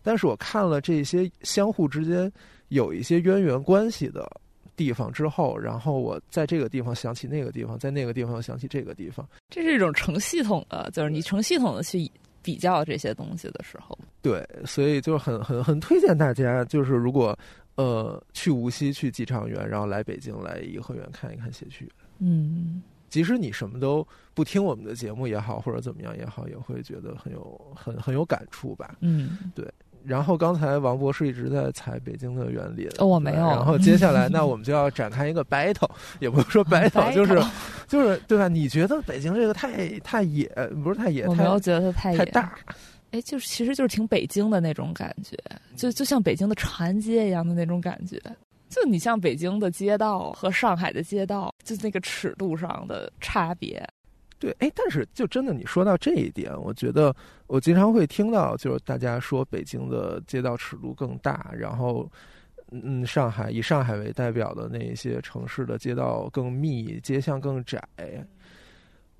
[0.02, 2.32] 但是我看了这些相互之间
[2.70, 4.28] 有一些渊源关系的
[4.76, 12.10] 地方之后，然后我在这个地方想起那个地方，在那个地方想起这个地方，这是一种成系统的，就是你成系统的去
[12.42, 13.98] 比较这些东西的时候。
[14.22, 17.36] 对，所以就很很很推荐大家，就是如果
[17.76, 21.90] 呃去无锡去寄畅园，然后来北京来颐和园看一看谢区。
[22.18, 22.82] 嗯。
[23.08, 28.96] 即使你什么都不听我们的节目也好，或者怎么样也好，也会觉得很有很很有感触吧。
[29.00, 29.64] 嗯，对。
[30.06, 33.46] 然后刚才王博士一直在踩北京的园林，哦，我没有。
[33.46, 35.90] 然后接下来，那我们就要展开一个 battle，
[36.20, 37.42] 也不是说 battle，就是
[37.88, 38.48] 就是对吧？
[38.48, 40.46] 你觉得北京这个太太野，
[40.82, 41.26] 不是太野？
[41.26, 42.54] 我没有觉得太太大。
[43.10, 45.36] 哎，就是其实就是挺北京的那种感觉，
[45.76, 48.20] 就就像北京的长安街一样的那种感觉。
[48.68, 53.82] 就你像北京的街道和上海的街道，就那个尺度上的差别。
[54.38, 57.14] 对，哎，但是就真的你说到这一点，我觉得
[57.46, 62.10] 我经常会听到，就是大家说北京的街道尺度更大，然后，
[62.70, 67.82] 嗯，上海以上海为代表的那些城市的街道更密，街巷更窄。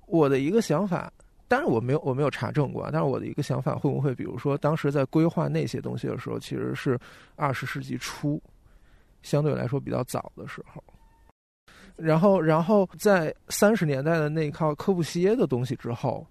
[0.05, 1.11] 我的一个想法，
[1.47, 6.97] 当然我没有我没有查证过，但是我的一个想法，会不会比如说当时在规划那些东西的时候，其实是
[7.35, 8.41] 二十世纪初。
[9.23, 10.81] 相对来说比较早的时候，
[11.97, 16.25] 然后，然后在三十年代的那一套科布西耶的东西之后，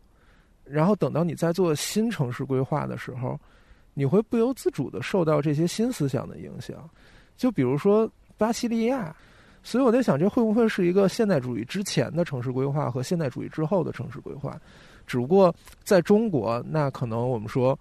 [0.64, 3.38] 然后等到你在做新城市规划的时候，
[3.94, 6.88] 你会不由自主的受到这些新思想的影响。
[7.36, 9.14] 就比如说巴西利亚，
[9.62, 14.56] 所以我在想，这会不会是一个现代主义之前的城市规划和现代主义之后的城市规划？
[15.06, 17.78] 只不过在中国，那可能我们说。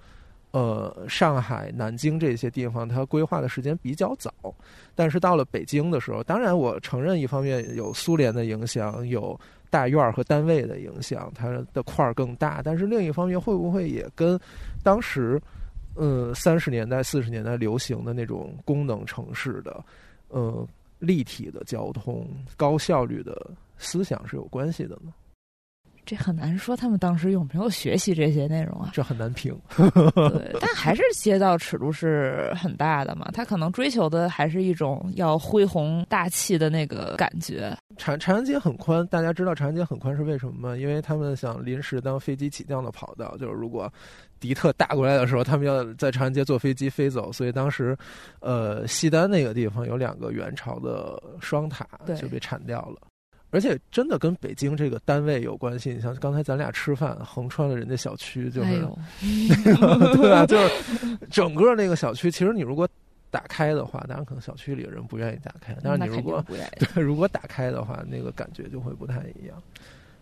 [0.56, 4.34] 呃，上海、南京这些地方，它规划的时间比较早，
[4.96, 9.38] 但是到了北京的时候，当然我承认，一方面有苏联的影响，有
[9.70, 14.40] 大院和单位的影响，它的块儿更大，但是另一方面，会不会也跟
[14.82, 15.38] 当时，
[15.94, 19.84] 呃，三十年代、四十年代流行的那种功能城市的，
[20.30, 20.66] 呃，
[21.00, 22.26] 立体的交通、
[22.56, 25.12] 高效率的思想是有关系的呢？
[26.06, 28.92] 这很难说，他们当时有没有学习这些内容啊？
[28.94, 29.58] 这很难评。
[29.76, 33.30] 对，但还是街道尺度是很大的嘛。
[33.34, 37.76] 他可能追求的还是一种要恢宏大气的那个感觉。
[37.98, 40.78] 长长安街很宽，大家知道长安街很宽是为什么吗？
[40.78, 43.92] 因为他们想临时当飞机起降的跑道，就是如果
[44.40, 47.32] 敌特打过来的时候，他们要在长安街坐飞机飞走。
[47.32, 47.98] 所以当时，
[48.42, 52.98] 呃，西单那个地方有两个元朝的双塔就被铲掉了。
[53.56, 55.94] 而且真的跟北京这个单位有关系。
[55.94, 58.86] 你像刚才咱俩吃饭，横穿了人家小区，就是，
[60.18, 62.30] 对啊，就是整个那个小区。
[62.30, 62.86] 其实你如果
[63.32, 65.74] 打开的话，当然可能小区里的人不愿意打开。
[65.82, 66.44] 但是你如果
[66.94, 69.56] 对如果打开的话，那个感觉就会不太一样。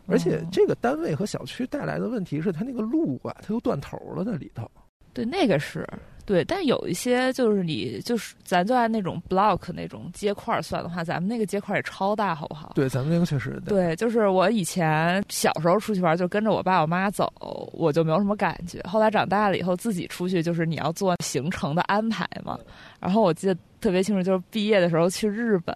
[0.05, 4.69] 而且这个单位和小区带来的问题是，它那个路啊，它都断头了在里头。
[5.11, 5.87] 对，那个是。
[6.25, 12.71] 对，但有一些就是你就是咱就按那种 block 那种街块算的话，咱们那个街块也超大，好不好？
[12.75, 13.61] 对，咱们那个确实。
[13.65, 17.31] 对，就是我以前小时候出去玩，就跟着我爸我妈走，
[17.73, 18.81] 我就没有什么感觉。
[18.83, 22.57] 后来长大了以后，自己出去就是你要做行程的安排嘛。
[23.01, 25.75] 然后我记得特别清楚，就是毕业的时候去日本，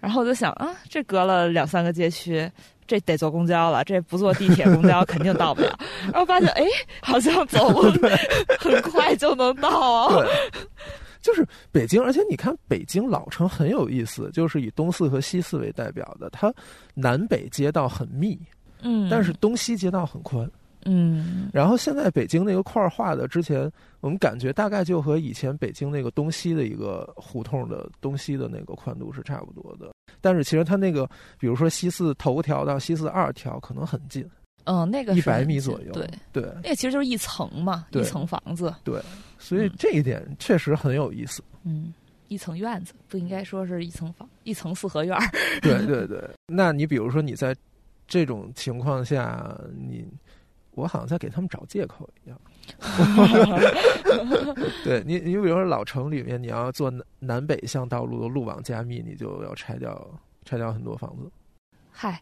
[0.00, 2.50] 然后我就想啊，这隔了两三个街区。
[2.86, 5.78] 这得坐公交了，这不坐地铁、公交 肯定到不了。
[6.12, 6.64] 然后发现，哎，
[7.00, 7.90] 好像走路
[8.58, 9.68] 很快就能到
[10.08, 10.26] 啊。
[11.20, 16.52] 就是北京，而且你看北京老城很有意思，就是以东四和西四为代表的，它
[16.94, 18.36] 南北街道很密，
[18.80, 20.50] 嗯，但是东西街道很宽。
[20.84, 23.70] 嗯，然后现在北京那个块儿画的，之前
[24.00, 29.91] 我们感觉大概就和以前北京那个东西的一个胡同的东西的那个宽度是差不多的。
[30.20, 31.08] 但是其实它那个，
[31.38, 34.28] 比如说西四头条到西四二条可能很近，
[34.64, 39.00] 嗯，那个一百米左右，对对，那个其实就是一层嘛，一层房子，对，
[39.38, 41.42] 所以这一点确实很有意思。
[41.64, 41.92] 嗯，
[42.28, 45.16] 一层院子不应该说是一层房，一层四合院。
[45.60, 47.56] 对对对，那你比如说你在
[48.06, 50.06] 这种情况下，你。
[50.74, 52.40] 我好像在给他们找借口一样。
[54.84, 60.06] 对你，你比如说老城里面，你要做南南北向道路的路网加密，你就要拆掉
[60.44, 61.30] 拆掉很多房子。
[61.90, 62.20] 嗨，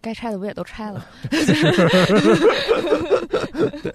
[0.00, 1.06] 该拆的不也都拆了？
[3.82, 3.94] 对。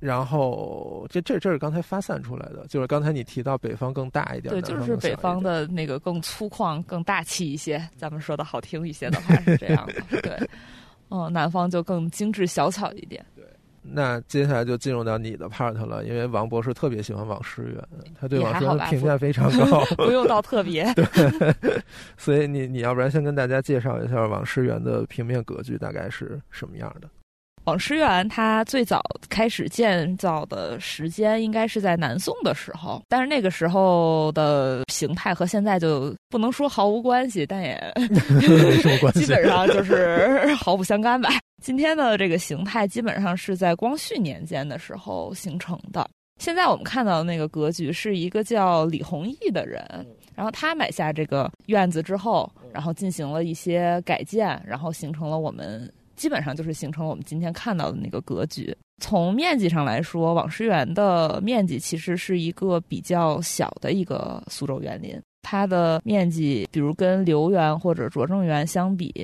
[0.00, 7.82] 然后这这这是刚才发散出来的，就是刚才你提到北方更大一点，对，就是北方的那个更粗犷、更大气一些。
[7.96, 10.50] 咱们说的好听一些的话是这样的，对。
[11.10, 13.24] 嗯，南方就更精致小巧一点。
[13.84, 17.82] 对，那接下来就进入到你的 part 了，因为王博士特别喜欢网师园，
[18.18, 20.92] 他对网师园的评价非常高， 不用到特别。
[20.94, 21.06] 对，
[22.16, 27.08] 所以你你要不然先跟大家介绍一下网师园的平面格局大概是什么样的。
[27.64, 37.80] 网师园它最早开始建造的时间应该是在南宋的时候，但是那个时候的形态和现在就不能说毫无关系，但也
[39.14, 41.30] 基本上就是毫不相干吧。
[41.62, 46.08] 今天的这个形态基本上是在光绪年间的时候形成的。
[46.40, 49.82] 现在我们看到的那个格局是一个叫李弘毅的人，
[50.34, 55.90] 然后他买下这个院子之后，然后进行了一些改建，然后形成了我们。
[56.16, 58.72] 基本上就是形成了我们今天看到的那个格局。
[59.02, 65.20] 从面积上来说，网师园的面积其实是一个比较小的一个苏州园林。
[65.44, 69.14] 它的面积，比如跟留园或者拙政园相比，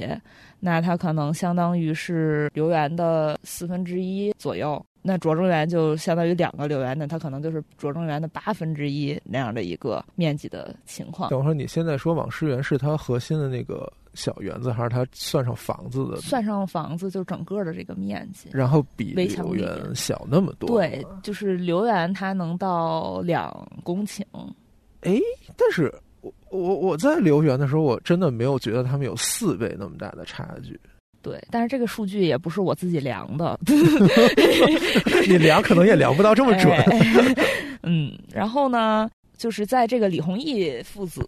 [0.60, 4.80] 那它可能相当于是留园的四分之一左右。
[5.02, 11.30] 那拙政园就相当于两个留园，那它可能就是拙政园的八分之一那样的一个面积的情况。
[11.30, 13.92] 等会儿你现在说网师园是它核心的那个。
[14.12, 16.16] 小园子还是它算上房子的？
[16.16, 20.68] 算上房子就整个的这个面积，然后比留园小那么多。
[20.68, 23.54] 对，就是留园它能到两
[23.84, 24.20] 公顷。
[25.02, 25.16] 哎，
[25.56, 30.78] 但是我我我在留园的时候，我真的没有觉得他们有四倍那么大的差距。
[31.22, 33.58] 对，但是这个数据也不是我自己量的，
[35.28, 36.72] 你量可能也量不到这么准。
[37.82, 39.10] 嗯，然后呢？
[39.36, 41.26] 就是在这个李弘毅父子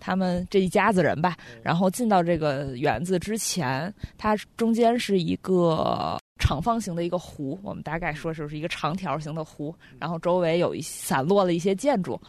[0.00, 12.20] 他们这一家子人吧，然后进到这个园子之前，它中间是一个长方形的一个湖，我们大概说就是一个长条形的湖，然后周围有一散落了一些建筑，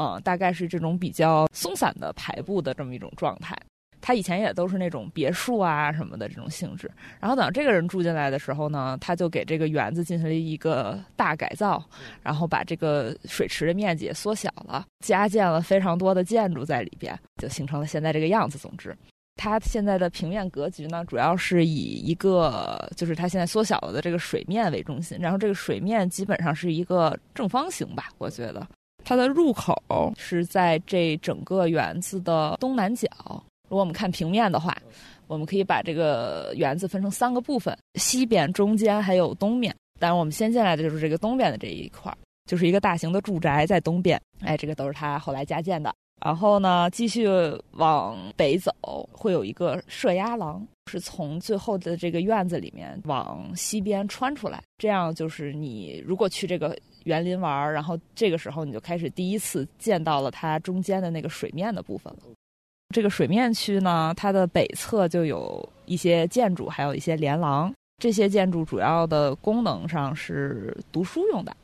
[0.00, 3.54] 嗯，大概是这种比较松散的排布的这么一种状态。
[4.02, 6.90] 他以前也都是那种别墅啊什么的这种性质，
[7.20, 11.84] 然后等这个人住进来的时候呢，他就给这个园子进行了一个大改造，
[12.22, 18.56] 然后把这个水池的面积也缩小了，加建了非常多的建筑在里边，就形成了现在这个样子。
[18.56, 18.96] 总之，
[19.36, 28.66] 它现在的平面格局呢，主要是以一个就是它现在缩小了的这个水面为中心，然后这个水面基本上是一个正方形吧，我觉得
[29.04, 29.74] 它的入口
[30.16, 33.08] 是在这整个园子的东南角。
[33.68, 34.76] 如果我们看平面的话，
[35.26, 39.74] 我们可以把这个园子分成三个部分：西边、中间还有东面。
[39.98, 42.12] 当然，我们先进来的就是这个东边的这一块，
[42.46, 44.20] 就是一个大型的住宅在东边。
[44.40, 45.94] 哎，这个都是他后来加建的。
[46.24, 47.28] 然后呢，继续
[47.72, 48.72] 往北走，
[49.12, 54.62] 会有一个射鸭廊，是从最后的这个院子里面往西边穿出来。
[54.78, 62.20] 这样就是你如果去这个园林玩儿，然后这个时候你就开始第一次见到了它中间的那个水面的部分了。
[62.94, 67.72] 这个水面区呢，它的北侧就有一些建筑，还有一些连廊。
[68.02, 71.56] 这些建筑主要的功能上是读书用的。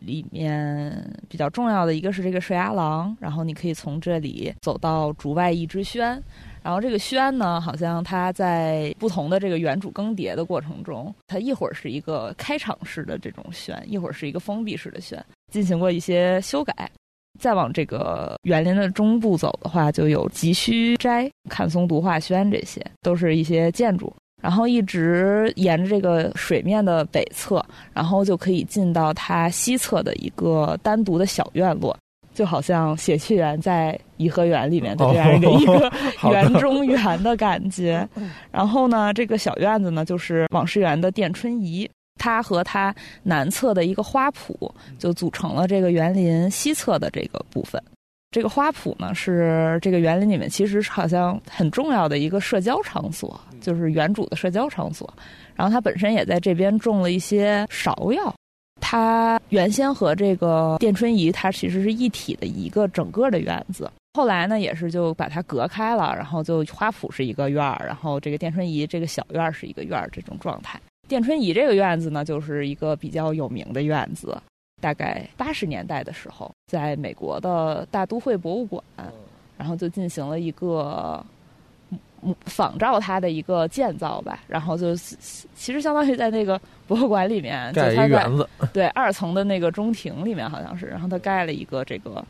[0.00, 0.94] 里面
[1.26, 6.22] 比较重要的一个是这个射牙廊，然后你可以从这里走到竹外一枝轩，
[6.66, 16.90] 然后这个轩呢，好像它在不同的这个原主更迭的过程中，它一会儿是一个开场式的这种轩，一会儿是一个封闭式的轩，进行过一些修改。
[17.38, 24.12] 再往这个园林的中部走的话，就有吉须斋、看松读画轩，这些都是一些建筑。
[24.42, 31.96] 然后一直沿着这个水面的北侧，然后就可以进到它西侧的一个单独的小院落，
[32.36, 35.90] 就好像写趣园在颐和园里面 的这样一个一个
[36.30, 38.06] 园中园的感觉。
[38.52, 41.88] 然后呢，这个小院子呢，就是网师园的殿春怡，
[42.20, 44.54] 它和它南侧的一个花圃
[44.98, 47.82] 就组成了这个园林西侧的这个部分。
[48.30, 55.10] 这个花圃呢，是这个园林里面其实好像很重要的一个社交场所，就是园主的社交场所。
[55.54, 58.34] 然后它本身也在这边种了一些芍药。
[58.88, 70.80] 它原先和这个殿春仪它其实是一体的一个整个的院子，后来呢也是就把它隔开了，然后就花圃是一个院儿，然后这个殿春仪这个小院儿是一个院儿这种状态。
[71.08, 74.40] 殿春仪这个院子呢，就是一个比较有名的院子。
[74.80, 78.80] 大概八十年代的时候，在美国的大都会博物馆，
[79.58, 81.24] 然后就进行了一个
[82.44, 84.40] 仿照它的一个建造吧。
[84.46, 92.24] 然后就其实相当于在那个博物馆里面盖一园子， 对二层的那个中庭里面好像是，然后它盖了一个这个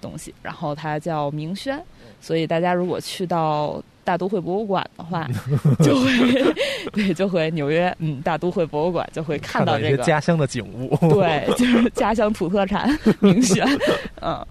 [0.00, 1.80] 东西，然后它叫明轩。
[2.20, 3.82] 所以大家如果去到。
[4.04, 5.28] 大都会博物馆的话，
[5.84, 6.54] 就会
[6.94, 12.88] 对，就会纽约，嗯，大都会博物馆就会看到这个家乡的景物，对，就是家乡土特产
[13.20, 13.66] 明轩，
[14.22, 14.46] 嗯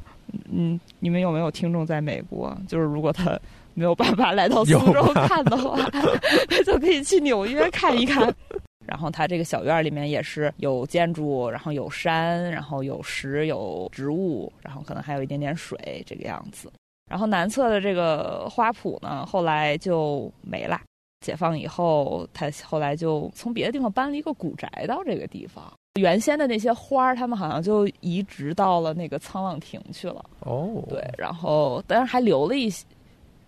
[0.51, 2.55] 嗯，你们有没有听众在美国？
[2.67, 3.31] 就是如果他
[3.77, 6.01] 没有办法来到苏州看的话，他
[6.65, 8.33] 就可以去纽约看一看。
[8.87, 16.71] 然后它这个小院里面也是有建筑，然后有山，然后有石，有植物，然后可能还有一点点水，这个样子。
[17.07, 20.81] 然后南侧的这个花圃呢，后来就没了。
[21.25, 25.71] 解放以后，他后来就从别的地方搬了一个古宅到这个地方。
[25.99, 30.23] 原先的那些花儿，他们好像就移植到了那个沧浪亭去了。
[30.41, 32.85] 哦，对，然后当然还留了一些，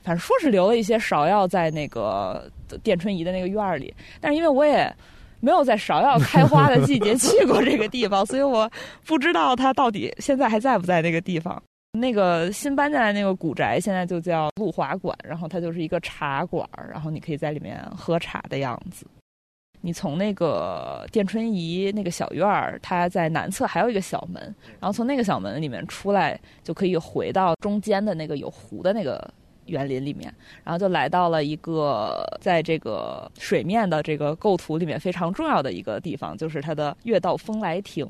[0.04, 2.50] 反正说是留了一些芍药在那个
[2.84, 3.94] 电春仪的那个院儿里。
[4.20, 4.94] 但是因为我也
[5.40, 8.70] 没有在芍药开花的季节去过这个地方， 所以我
[9.06, 11.62] 不知道它到底现在还在不在那个地方。
[11.94, 19.08] 那个新搬进来那个古宅，现在就叫路华馆，然后它就是一个茶馆，然后你可以在里面喝茶的样子。
[19.82, 24.44] 你从那个电春仪那个小院儿，它在南侧还有一个小门，
[24.80, 29.28] 然后从那个小门里面出来，就可以回到中间的那个有湖的那个
[29.70, 38.08] 园林里面，然后就来到了一个在这个水面的这个构图里面非常重要的一个地方，就是它的月道风来亭，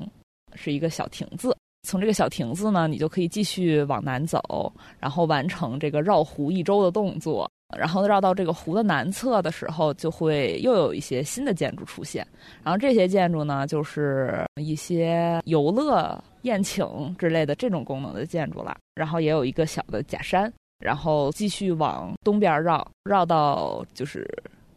[0.54, 1.56] 是一个小亭子。
[1.86, 7.50] 从这个小亭子呢，你就可以继续往南走，然后完成这个绕湖一周的动作。
[7.78, 12.26] 然后绕到这个湖的南侧的时候，就会又有一些新的建筑出现。
[12.64, 18.76] 然后这些建筑呢，就是一些游乐、宴请之类的这种功能的建筑了。
[18.96, 24.26] 然后也有一个小的假山，然后继续往东边绕，绕到就是。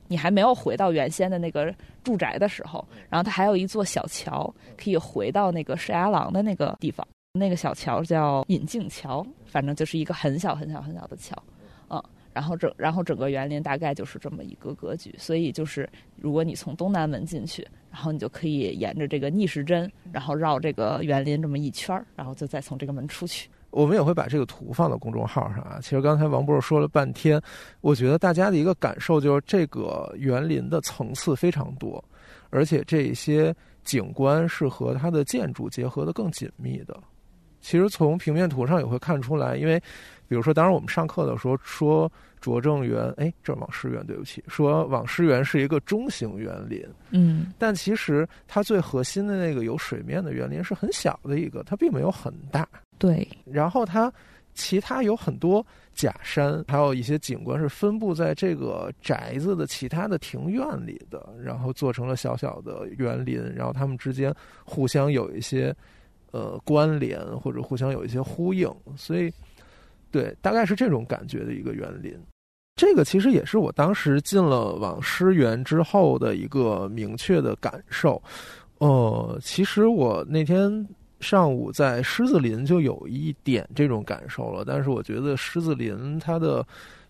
[0.10, 1.74] 你还没有回到原先的那个
[2.04, 7.08] 住宅的时候，然后它还有一座小桥，可以回到那个石牙廊的那个地方。
[7.32, 11.36] 那个小桥叫引镜桥，反正就是一个很小很小很小的桥，
[11.90, 12.04] 嗯。
[12.32, 15.16] 然后整然后整个园林大概就是这么一个格局。
[15.18, 23.50] 所以就是如果你从东南门进去，然后你就可以沿着这个逆时针，然后绕这个园林这么一圈儿，然后就再从这个门出去。
[23.74, 25.80] 我们也会把这个图放到公众号上啊。
[25.82, 27.42] 其实刚才王博士说了半天，
[27.82, 32.04] 我觉得大家的一个感受就是，这个园林的层次非常多，
[32.52, 33.54] 而且这些
[33.84, 36.98] 景观是和它的建筑结合的更紧密的。
[37.62, 39.80] 其实从平面图上也会看出来，因为
[40.28, 42.12] 比如说，当时我们上课的时候说
[42.42, 52.68] 拙政园，哎，这网师园，对不起，说网师园是一个中型园林，嗯，但其实它最核心的那个有水面的园林是很小的一个，它并没有很大。
[53.04, 54.10] 对，然后它
[54.54, 64.34] 其他有很多假山，还有一些景观是分布在这个宅子的其他的庭院里的，然后做成了小小的园林，然后它们之间
[64.64, 65.76] 互相有一些
[66.32, 68.74] 呃关联，或者互相有一些呼应。
[68.96, 69.30] 所以
[70.10, 72.18] 对，大概是这种感觉的一个园林。
[72.78, 78.24] 这个其实也是我当时进了网师园之后的一个明确的感受。
[78.78, 80.88] 呃，其实我那天
[81.24, 86.64] 上午在狮子林就有一点这种感受了，但是我觉得狮子林它的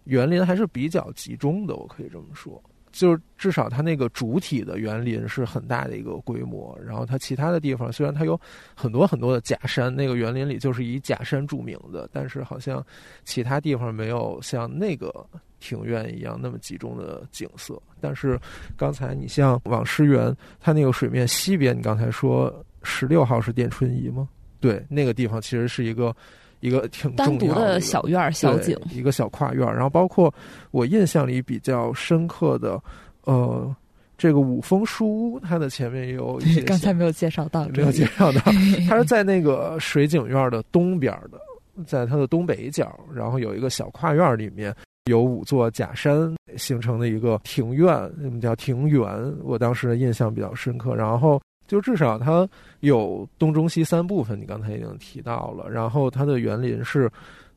[0.05, 2.61] 园林还是比较集中的，我可以这么说。
[2.91, 8.39] 就是至少它那个主体的园林是很大的一个规模，然后它其他的地方虽然它有
[8.76, 12.86] 很多很多的假山，那个园林里就是以假山著名的，但是好像
[13.24, 15.11] 其他地方没有像那个
[15.59, 17.82] 庭院一样那么集中的景色。
[17.99, 18.39] 但是
[18.78, 24.27] 刚才你像网师园，它那个水面西边，你刚才说十六号是电春怡吗？
[24.59, 26.15] 对，那个地方其实是一个。
[26.59, 30.34] 一个挺单独的小院儿小景，一个小跨院，然后包括
[30.71, 32.81] 我印象里比较深刻的，
[33.25, 33.75] 呃，
[34.17, 38.39] 这个五峰书屋，它的前面也有一些， 刚才没有介绍到，没有介绍到，
[38.88, 44.73] 它是在那个水景院的东边的，在它的东北角，然后有一个小跨院，里面
[45.11, 49.03] 有五座假山形成的一个庭院，我们叫庭园，
[49.43, 51.41] 我当时的印象比较深刻，然后。
[51.68, 52.47] 就至少它
[52.82, 55.70] 有东中西三部分，你刚才已经提到了。
[55.70, 57.09] 然后它的园林是，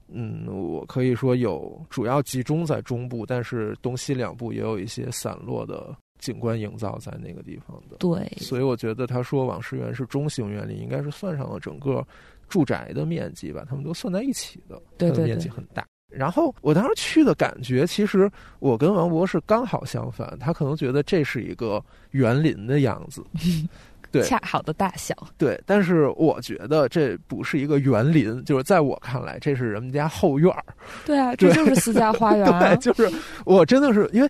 [0.09, 7.97] 嗯，我可以说有主要集中在中部，但是东西两部也有一些散落的景观营造在那个地方的。
[7.99, 12.07] 对，所以我觉得他说网师园是中型园林，应该是算上了整个
[12.49, 15.85] 住宅的面积吧，他们都算在一起的，它的面积很大。
[16.09, 18.31] 然后我当时去的感觉，其实
[18.61, 23.23] 我跟王博士刚好相反，他可能觉得这是一个园林的样子。
[24.17, 25.15] 对，恰好的大小。
[25.37, 30.65] 对，但是我觉得这不是一个园林，就是在我看来，这是人们家后院儿。
[31.05, 32.47] 对啊， 这就是私家花园。
[32.59, 33.11] 对，就是
[33.45, 34.29] 我真的是因为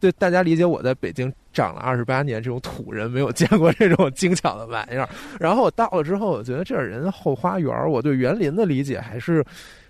[0.00, 5.08] 对大家理解，我在北京长了二十八年，这种土人没有见过这种精巧的玩意儿。
[5.40, 7.90] 然后我到了之后，我觉得这是人后花园。
[7.90, 9.44] 我对园林的理解还是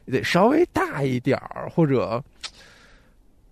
[0.07, 2.22] 得稍微大一点儿，或者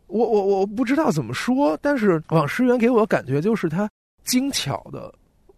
[0.07, 3.89] 我我我不知道怎么说，但是往师园给我感觉就是它
[4.25, 5.13] 精巧的。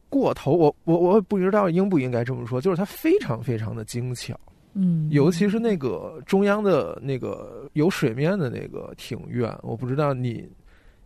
[0.08, 4.38] 过头，我我我不知道应不应该这么说，就是它非常非常的精巧，
[4.74, 10.48] 嗯，尤其是那个中央的那个有水面的那个庭院，我不知道你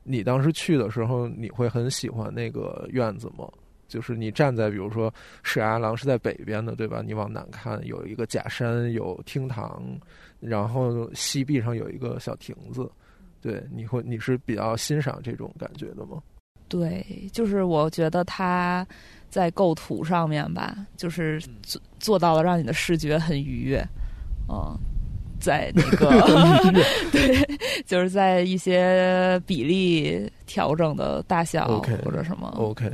[0.03, 3.49] 你当时去的时候，你会很喜欢那个院子吗？
[3.89, 7.03] 就是你站在比如说石阿郎是在北边的，对吧？
[7.05, 9.83] 你往南看有一个假山，有厅堂，
[10.41, 12.91] 然后西壁上有一个小亭子，
[13.43, 16.23] 对，你会你是比较欣赏这种感觉的吗？
[16.73, 18.87] 对，就是我觉得他
[19.29, 23.87] 在构图上面吧，就是做做到了让你的视觉很愉悦，
[24.49, 24.75] 嗯，
[25.39, 26.09] 在那个
[27.13, 27.47] 对，
[27.85, 32.91] 就是在一些比例调整的大小或者什么，OK，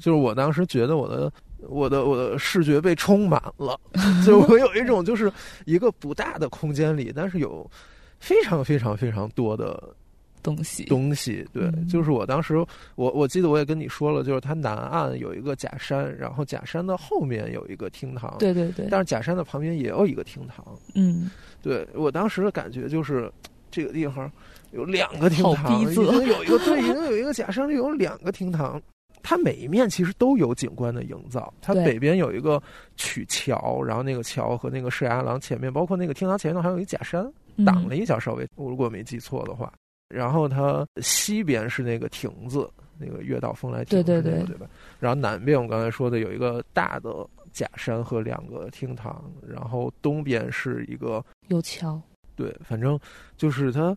[0.00, 1.32] 就是我当时觉得我的
[1.68, 3.78] 我的我的视觉被充满了，
[4.26, 5.32] 就我有一种就是
[5.64, 7.70] 一个不大的空间里，但是有
[8.18, 9.94] 非常非常非常多的。
[10.42, 12.56] 东西，东西，对，就是我当时，
[12.96, 21.30] 我我记得我也跟你说了，就是它南岸有一个假山，然后假山的后面有一个厅堂，对对对，但是假山的旁边也有一个厅堂，嗯，
[21.62, 23.30] 对我当时的感觉就是
[23.70, 24.30] 这个地方
[24.72, 28.82] 有两个厅堂，已经有一个对，已经有一个假山里有两个厅堂，
[29.22, 32.60] 它每一面其实都有景观的营造，它北边有一个
[32.96, 37.24] 曲桥，然后那个桥和那个射牙廊前面，包括那个厅堂前面还有一假山
[37.64, 39.72] 挡了一下，稍微我如果没记错的话。
[40.12, 44.66] 然后它西边是那个亭子，那个月到风来亭，对对对，对吧？
[45.00, 52.00] 然后南边我刚才说的有一个大的假山和两个厅堂，然后东边是一个有桥，
[52.36, 52.98] 对，反正
[53.36, 53.96] 就是它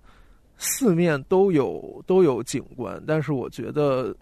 [0.58, 4.16] 四面都有都有景观，但是我觉得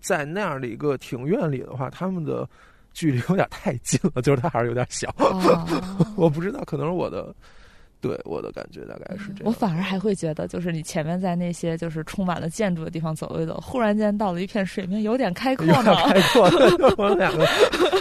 [0.00, 2.48] 在那样的一个庭院里的话，他们的
[2.92, 5.14] 距离有点太近了，就是它还是有点小，
[6.16, 7.34] 我不知道，可能是我的。
[8.00, 15.94] 对我的感觉大概是这样，我反而还会觉得，就是你前面在那些就是充满了建筑的地方走一走，忽然间到了一片水面，有点开阔呢。
[16.06, 16.42] 开阔，
[16.98, 17.44] 我们两个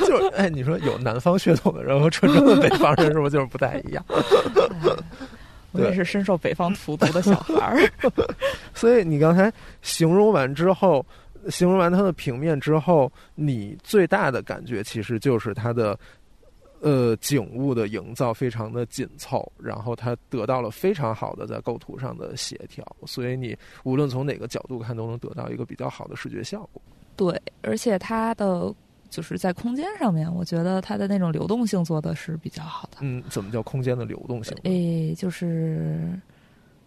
[0.01, 4.05] 就是哎，你说有南方血统的人和纯正的北方人是不是就是不太一样？
[5.71, 7.79] 我也是深受北方荼毒的小孩儿。
[8.75, 11.05] 所以你刚才形容完之后，
[11.49, 15.97] 形容完它的平面之后，你最大的感觉其实就是它的。
[16.85, 26.79] 呃，景物的营造非常的紧凑，然后它得到了非常好的在构图上的协调，所以你无论从哪个角度看，都能得到一个比较好的视觉效果。
[27.15, 28.71] 对，而且它的
[29.09, 32.97] 就是在空间上面，我觉得它的那种流动性做的是比较好的。
[33.01, 34.55] 嗯，怎么叫空间的流动性？
[34.61, 36.21] 诶，就是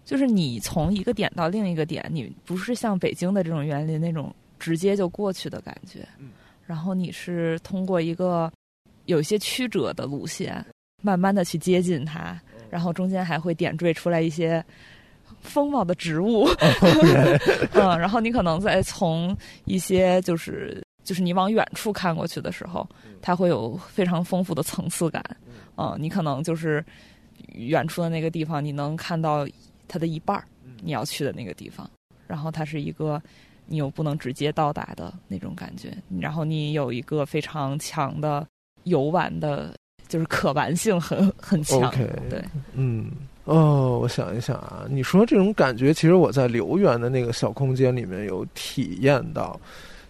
[0.05, 6.31] 就是你从一个点到另一个点，你不是像北京的这种园林那种直接就过去的感觉，嗯，
[6.65, 8.49] 然后你是通过一个。
[9.09, 10.65] 有一些曲折的路线，
[11.03, 12.39] 慢慢的去接近它，
[12.71, 14.65] 然后中间还会点缀出来一些
[15.41, 16.47] 风貌的植物，
[17.73, 22.87] 嗯，然后你可能在从一些就是就是你往远处看过去的时候，
[23.23, 25.25] 它会有非常丰富的层次感，
[25.77, 26.85] 嗯，你可能就是
[27.55, 29.49] 远处的那个地方，你能看到
[29.87, 30.45] 它的一半儿，
[30.83, 31.91] 你要去的那个地方，
[32.27, 33.21] 然后它是一个
[33.65, 38.47] 你又不能直接到达的那种感觉，然后你有一个非常强的
[38.89, 39.75] 游玩的，
[40.09, 41.91] 就是可玩性很很强
[42.29, 42.43] 对，
[42.75, 43.11] 嗯，
[43.45, 49.59] 哦，我想一想啊，你说这种感觉，其实我在留园的那个小空间里面有体验到，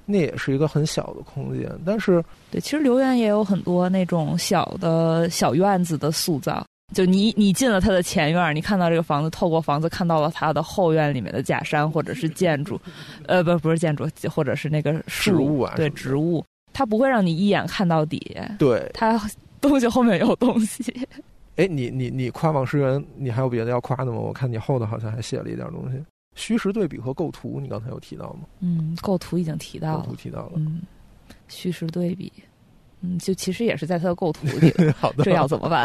[0.05, 6.64] 那也是一个很小的空间，但是对，其实留园也有很多那种小的小院子的塑造。
[6.95, 12.81] 就你，你进了它的前院，你看到这个房子，透过房子看到了它的后院里面的假山或者是建筑，
[13.26, 16.43] 呃，不，不是建筑，或者是那个树植物啊对，植物，
[16.79, 19.20] 它不会让你一眼看到底，对，它
[19.61, 21.09] 东西后面有东西。
[21.57, 24.18] 哎，你你你夸王诗源，你还有别的要夸的吗？
[24.18, 26.01] 我看你后头好像还写了一点东西，
[26.37, 28.43] 虚实对比和构图，你刚才有提到吗？
[28.61, 30.83] 嗯，构图已经提到了构图，提到了，嗯，
[31.49, 32.33] 虚实对比，
[33.01, 35.85] 嗯，就其实也是在它的构图里， 好的，这要怎么办？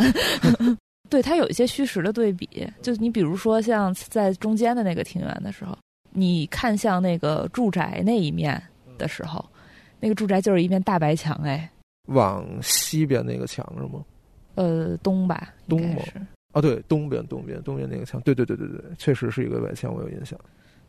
[1.10, 2.48] 对，它有一些虚实的对比，
[2.84, 5.76] 就你比如说像在中间的那个庭园的时候，
[6.12, 8.62] 你看向那个住宅那一面
[9.00, 9.44] 的时候，
[10.04, 11.72] 那个住宅就是一面大白墙，哎，
[12.08, 14.04] 往西边那个墙是吗？
[14.56, 16.02] 呃，东吧，东吗，
[16.52, 20.38] 啊，对，东边东边东边那个墙，对对对对对，确实是一个白墙，我有印象。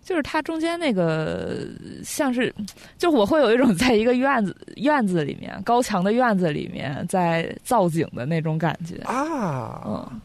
[0.02, 1.64] 就是它中间那个
[2.02, 2.52] 像是，
[2.98, 10.20] 就我会有一种在一个院子院子里面高墙的院子里面在造景的那种感觉，啊，嗯。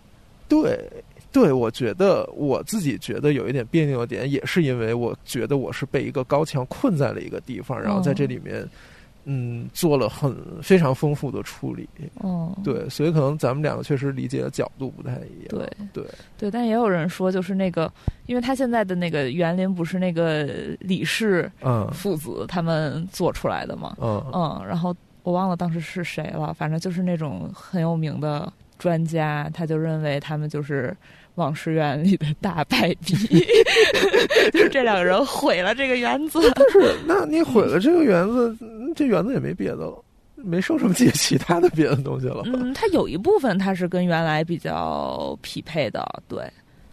[0.49, 0.89] 对
[1.31, 8.67] 对，我觉得我自己觉得有一点别扭的点，也是因为我觉得我是被一个高墙困在了一个地方，然后在这里面，
[9.25, 11.87] 嗯，做了很非常丰富的处理。
[12.15, 15.49] 哦，对，所以可能咱们两个确实理解的角度不太一样。
[15.49, 16.03] 对对，
[16.37, 17.91] 对，但也有人说，就是那个，
[18.25, 20.43] 因为他现在的那个园林不是那个
[20.79, 23.95] 李氏嗯父子他们做出来的嘛？
[24.01, 30.95] 嗯嗯，然后我忘了当时是谁了，反正就是那种很有名的专家，他就认为他们就是
[31.39, 33.15] 王氏园里的大败笔，
[34.53, 36.39] 就是这两个人毁了这个园子。
[36.71, 40.03] 是， 那你毁了这个园子，嗯这园子也没别的了，
[40.35, 42.43] 没剩什么 其其他的别的东西了。
[42.45, 46.43] 嗯，它有一部分它是跟原来比较匹配的，对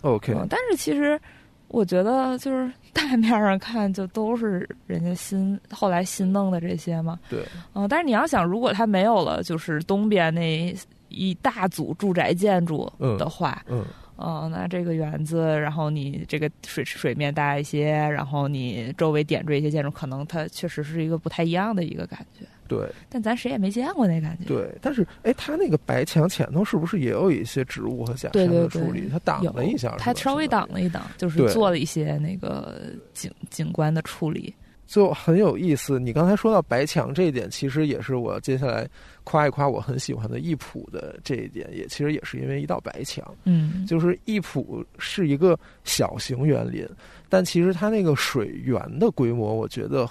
[0.03, 1.21] ，OK，嗯，但是其实
[1.69, 7.19] 我觉得就是大面上看，就都是人家新后来新弄的这些嘛。
[7.29, 7.43] 对，
[7.75, 10.75] 嗯、但是你要想，如果它没有了就是东边那
[11.09, 13.85] 一大组住宅建筑的话，嗯嗯、
[14.17, 22.47] 那这个园子，然后你这个水水面大一些，然后你周围点缀一些建筑，可能它确实是一个不太一样的一个感觉。
[22.69, 24.45] 对但咱谁也没见过那感觉。
[24.47, 29.09] 对，但是哎，它那个白墙前头是不是也有一些植物和假山的处理？
[29.09, 32.81] 它挡了一下，它稍微挡了一挡，就是做了一些那个
[33.15, 34.53] 景景观的处理。
[34.87, 35.99] 就很有意思。
[35.99, 38.89] 你刚才说到白墙这一点，其实也是我接下来
[39.27, 43.35] 夸一夸我很喜欢的艺圃的这一点，也其实也是因为一道白墙。
[43.43, 46.89] 嗯，就是艺圃是一个小型园林，
[47.29, 50.09] 但其实它那个水源的规模，我觉得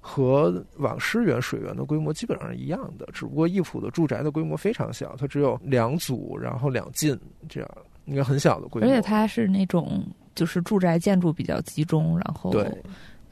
[0.00, 7.16] 和往师园水源的规模基本上是一样的，只不过艺圃的住宅的规模非常小，它只有两组，然后两进
[7.48, 7.70] 这样
[8.06, 8.90] 一个很小的规模。
[8.90, 10.04] 而且它是那种
[10.34, 12.64] 就是住宅建筑比较集中，然后对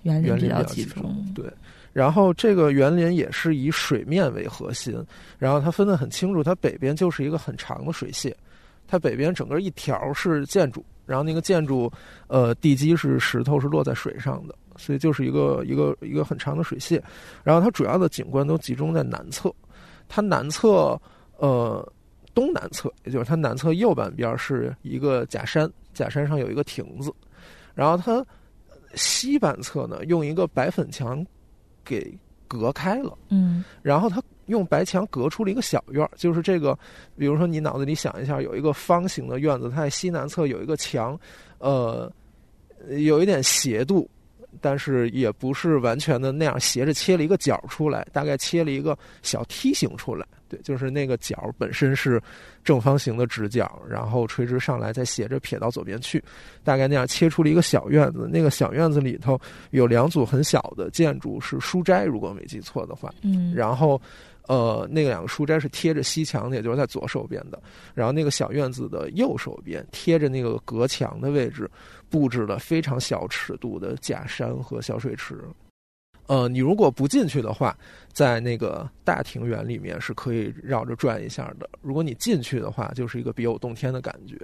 [0.03, 1.27] 园林比较较集中。
[1.35, 1.45] 对，
[1.97, 5.03] 然后这个园林也是以水面为核心，
[5.39, 8.31] 然后它分得很清楚，它北边就是一个很长的水榭，
[8.87, 11.91] 它北边整个一条是建筑，然后那个建筑
[12.27, 17.01] 呃地基是石头，是落在水上的，所以就是一个一个一个很长的水榭，
[17.43, 19.51] 然后它主要的景观都集中在南侧，
[20.07, 21.01] 它南侧
[21.39, 21.91] 呃
[22.35, 27.11] 东南侧，也就是它南侧右半边是一个假山，假山上有一个亭子，
[27.75, 28.23] 然后它
[28.97, 31.25] 西半侧呢用一个白粉墙
[31.87, 32.13] 给
[32.47, 33.17] 隔开了。
[33.31, 36.79] 嗯然后它用白墙隔出了一个小院儿，就是这个，
[37.17, 41.19] 比如说你脑子里想一下，有一个方形的院子，它在西南侧有一个墙，
[41.59, 42.13] 呃，
[42.99, 44.09] 有一点斜度，
[44.61, 50.27] 但是也不是完全的那样斜着切了一个角出来，大概切了一个小梯形出来。
[50.49, 52.23] 对，就是那个角本身是
[52.63, 56.23] 正方形的直角，然后垂直上来，再斜着撇到左边去，
[56.63, 58.29] 大概那样切出了一个小院子。
[58.33, 59.37] 那个小院子里头
[59.71, 63.13] 有两组很小的建筑是书斋，如果没记错的话。
[63.23, 64.01] 嗯，然后，
[64.47, 67.61] 呃，那个两个书斋是贴着西墙的，也就是在左手边的。
[67.95, 71.71] 然后那个小院子的右手边贴着那个隔墙的位置，
[72.09, 75.39] 布置了非常小尺度的假山和小水池。
[76.29, 77.79] 呃，你如果不进去的话，
[78.13, 81.71] 在那个大庭园里面是可以绕着转一下的。
[81.83, 84.37] 如果你进去的话，就是一个别有洞天的感觉。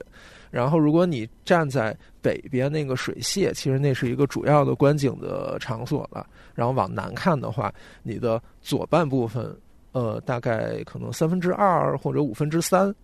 [0.48, 6.24] 然后，如果你站在北边那个水榭，其实那是一个主要的观景的场所了。
[6.54, 7.74] 然后往南看的话，
[8.04, 9.52] 你的左半部分，
[9.92, 12.94] 呃，大概可能三分之二或者五分之三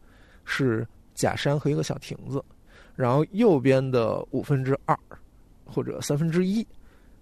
[0.45, 2.43] 是假山和一个小亭子，
[2.97, 4.99] 然后右边的五分之二
[5.65, 6.67] 或者三分之一。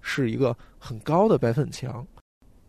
[0.08, 2.06] 是一个很高的白粉墙，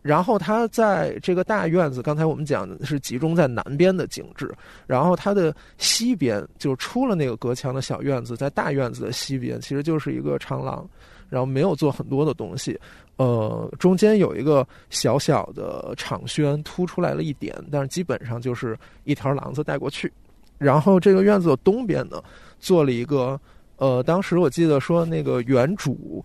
[0.02, 4.52] 然后它在这个大院子，刚才我们讲的是集中在南边的景致，
[4.88, 10.84] 然后它的西边就出了那个隔墙的小院子，在大院子的西边其实就是一个长廊，
[11.28, 12.78] 然后没有做很多的东西，
[13.16, 20.12] 呃，中间有一个小小的场轩突出来了一点，但是基本上就是一条廊子带过去，
[20.58, 22.22] 然后这个院子的东边呢，
[22.58, 23.40] 做了一个，
[23.76, 26.24] 呃，当时我记得说那个原主。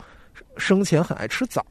[0.57, 1.63] 生前很爱吃枣，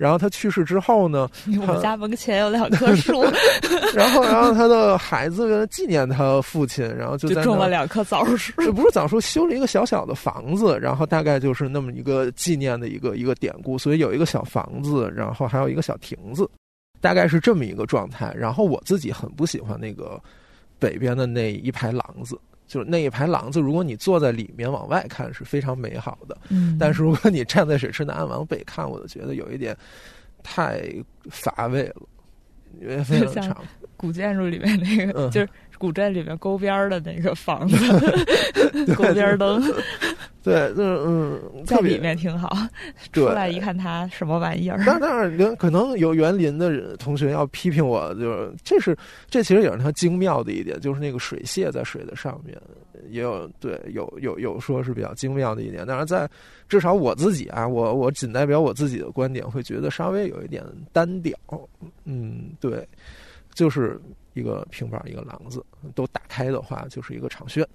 [0.00, 1.28] 然后他去世之后呢，
[1.60, 3.22] 我们家门前有两棵树，
[3.94, 16.48] 然后然后他的孩子为了纪念他父亲，然后就在种了两棵枣树，这 不是枣树，修了一个小小的房子，然后大概就是那么一个纪念的一个一个典故，所以有一个小房子，然后还有一个小亭子，
[17.02, 18.32] 大概是这么一个状态。
[18.34, 20.18] 然后我自己很不喜欢那个
[20.78, 22.40] 北边的那一排廊子。
[22.70, 29.76] 就是那一排廊子，如果你坐在里面往外看是非常美好的，嗯，但是如果你站在水池南岸往北看，我就觉得有一点
[30.44, 30.80] 太
[31.28, 31.96] 乏味了，
[32.80, 33.56] 因为非常长。
[33.96, 35.48] 古建筑里面那个，就是
[35.78, 37.76] 古镇里面沟边的那个房子，
[38.94, 39.60] 沟边灯。
[40.42, 42.56] 对，那嗯，在里面挺好。
[43.12, 44.78] 出来一看，他什么玩意儿？
[44.86, 48.96] 那当然，可能有园林的同学要批评我，就是这是
[49.28, 52.58] 这其实也是它精妙的一点，就是那个水榭在水的上面，
[53.10, 55.84] 也有对有有有说是比较精妙的一点。
[55.86, 56.28] 但是，在
[56.68, 61.36] 至少我自己啊，我我仅代表我自己的观点，会觉得稍微有一点单调。
[62.04, 62.88] 嗯，对，
[63.52, 64.00] 就是
[64.32, 65.62] 一个平板一个廊子
[65.94, 67.66] 都打开的话，就是一个场轩。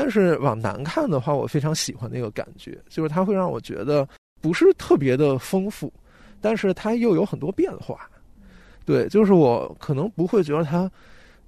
[0.00, 4.08] 但是往南看的话，我非常喜欢那个感觉，就是它会让我觉得
[4.40, 5.92] 不是特别的丰富，
[6.40, 8.08] 但是它又有很多变化。
[8.84, 10.88] 对，就是我可能不会觉得它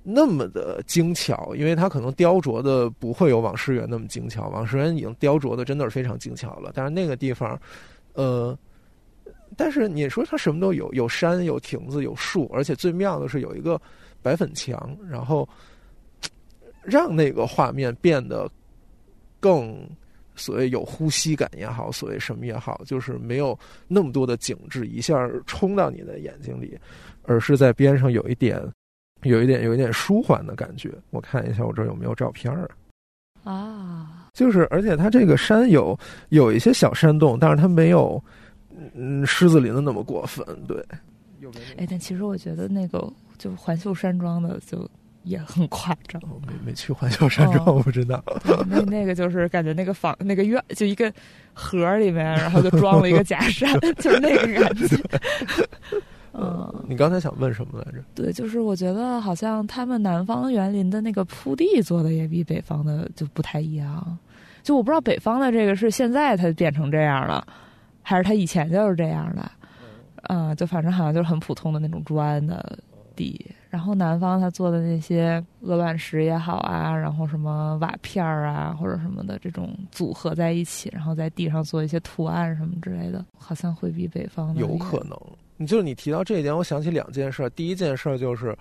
[0.02, 4.48] 那么的精巧，因为它可能雕琢的不会有往事园那么精巧。
[4.48, 7.56] 往事园已经雕琢的真的是非常精巧了，但是那个地方，
[8.14, 8.58] 呃，
[9.56, 13.80] 但是你说它什么都有，有山，有亭子，有树，而且最妙的是有一个
[14.20, 15.48] 白粉墙，然后。
[16.82, 18.50] 让那个画面变得
[19.38, 19.88] 更
[20.36, 26.78] 所谓有呼吸感也好，所谓什么也好，就是没有那么多的景致一下冲到你的眼睛里，
[27.24, 28.62] 而是在边上有一点、
[29.22, 30.90] 有一点、有一点舒缓的感觉。
[31.10, 32.70] 我看一下我这有没有照片儿
[33.44, 35.98] 啊，就是而且它这个山有
[36.30, 38.22] 有一些小山洞，但是它没有
[38.94, 40.44] 嗯狮子林的那么过分。
[40.66, 40.82] 对，
[41.76, 44.90] 哎，但其实我觉得那个就环秀山庄的就。
[45.22, 48.22] 也很夸张，没没去环球山庄，我不知道。
[48.68, 51.12] 那 那个就是感觉那个房那个院就一个
[51.52, 54.96] 盒里面，然后就装了一个假山， 就是那个感觉。
[56.32, 57.98] 嗯，你刚才想问什么来着？
[58.14, 64.18] 对，就是我觉得好像他们南方园林的那个铺地做的也比北方的就不太一样。
[64.62, 67.44] 就我不知道北方的这个是现在它变成这样了，
[68.02, 69.50] 还是它以前就是这样的。
[70.28, 72.78] 嗯，就反正好像就是很普通的那种砖的
[73.16, 73.44] 地。
[73.70, 85.16] 然后南方他做的那些鹅卵石也好啊，然后什么瓦片儿啊或者什么的这种组合在一起，然后在地上做一些图案什么之类的，好像会比北方的有可能。
[85.56, 87.48] 你就是你提到这一点，我想起两件事。
[87.50, 88.54] 第一件事就是。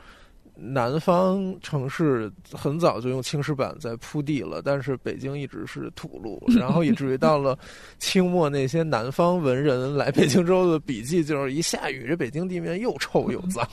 [0.61, 7.57] 南方城市很早就用青石板在铺地了，但是北京一直是土路， 然后以至于到了
[7.97, 13.67] 清末，那些南方文人来北京之后的笔记就是一下雨，这北京地面又臭又脏。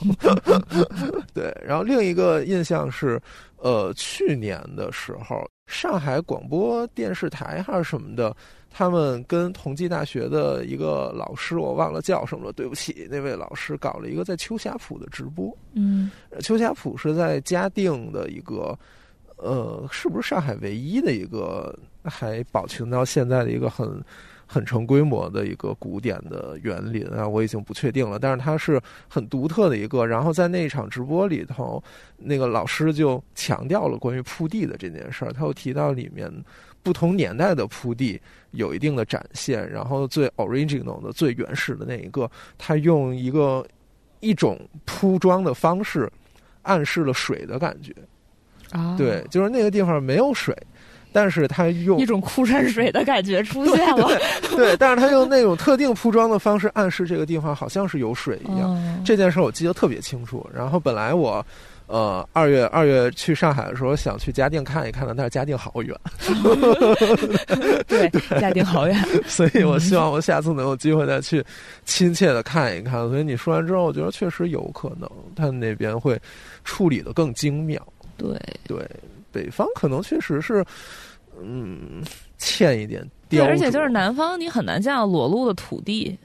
[1.33, 3.21] 对，然后另一个印象是，
[3.57, 8.35] 呃，去年的时候，上海广播电视台还是什么的。
[8.77, 15.51] 他们跟同济大学的一个老师，我忘了叫什么了，对不起，那位老师搞了一个在秋霞浦的直播。
[15.73, 16.11] 嗯，
[16.41, 18.77] 秋霞浦是在嘉定的一个，
[19.37, 23.99] 呃，是不是上海唯一的一个还保存到现在的一个很
[24.45, 27.27] 很成规模的一个古典的园林啊？
[27.27, 30.05] 我已经不确定了，但是它是很独特的一个。
[30.05, 31.83] 然后在那场直播里头，
[32.15, 36.31] 那个老师就强调了关于铺地的这件事儿，他又提到里面。
[36.87, 38.17] 不同年代的铺地
[38.51, 43.67] 有一定的展现，然后最 original 的、最原始的那一个，他用一个
[44.21, 46.09] 一种铺装的方式，
[46.61, 47.93] 暗示了水的感觉。
[48.71, 50.55] 啊，对，就是那个地方没有水，
[51.11, 54.07] 但是他用一种枯山水的感觉出现了。
[54.55, 58.73] 对， 但是他用那种特定铺装的方式暗示这个地方好像是有水一样。
[58.77, 60.49] 嗯这件事我记得特别清楚。
[60.55, 61.45] 然后本来我。
[61.87, 65.97] 呃，二月二月去上海的时候，想去嘉定看一看的，但是嘉定好远，
[67.87, 68.09] 对，
[68.41, 68.95] 嘉定好远。
[69.25, 71.41] 所以我希望我下次能有机会再去
[71.85, 73.07] 亲切的看一看。
[73.07, 76.19] 所以你说完之后，我觉得确实有可能，他那边会
[76.65, 77.81] 处理的更精妙。
[78.17, 78.37] 对
[78.67, 78.85] 对，
[79.31, 80.65] 北方可能确实是，
[81.41, 82.03] 嗯，
[82.37, 83.45] 欠一点对，雕。
[83.45, 86.17] 而且就是南方，你很难见到裸露的土地。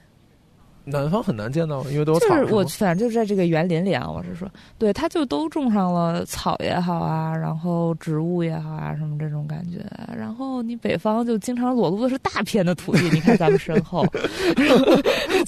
[0.85, 2.37] 南方很难见到，因为都是草。
[2.37, 4.49] 就是我反正就是在这个园林里啊，我是说，
[4.79, 9.79] 对，它就都种上了草也好啊，然后植物也好啊，什么这种感觉。
[10.17, 14.03] 然后你北方就经常裸露的是大片的土地，你看咱们身后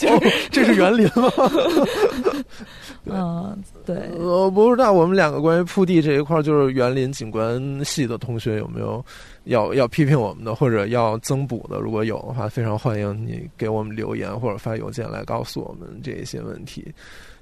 [0.06, 1.30] 哦，这是园林吗？
[3.06, 4.10] 嗯，对。
[4.18, 9.04] 我不知道我们两个关于铺地这一块，就是园林景观系的同学有没有
[9.44, 11.78] 要要批评我们的，或者要增补的？
[11.78, 16.92] 如果有的话，非常欢迎你给我们留言或者发邮件来告诉我们这一些问题。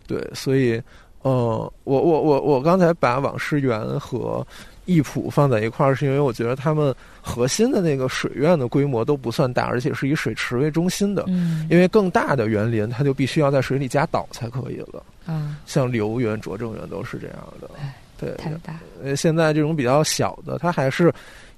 [0.07, 0.83] 对，所以，
[1.23, 4.47] 呃，我我我我刚才把网师园和
[4.87, 11.25] 艺圃放在一块儿，是因为我觉得他们核心的那个水院的规模都不算大，而且是以水池为中心的。
[11.29, 15.03] 嗯因为更大的园林，它就必须要在水里加岛才可以了。
[15.25, 17.95] 啊，像留园、拙政园都是这样的哎。
[18.19, 18.79] 对，太大。
[19.03, 21.13] 呃，现在这种比较小的，它还是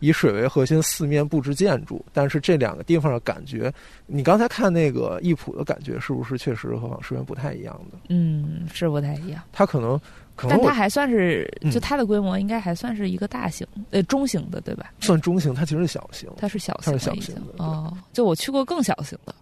[0.05, 2.05] 以水为核心，四面布置建筑。
[2.12, 3.72] 但是这两个地方的感觉，
[4.06, 7.98] 你刚才看那个艺圃的感觉，是不是确实和网师园不太一样的？
[8.09, 9.40] 嗯，是不太一样。
[9.52, 9.98] 它可能，
[10.36, 14.93] 可能但它还算是，嗯就它的规模应该还算是一个大型，呃，中型的，对吧？
[15.01, 16.28] 算中型，它其实是小型。
[16.36, 17.97] 它是小它是型了已经小型的哦。
[18.12, 19.35] 就我去过更小型的，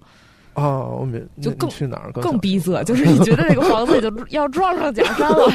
[0.54, 5.52] 哦，我们，就更去哪儿更逼仄，就是你觉得那个房子里就要撞上假山了。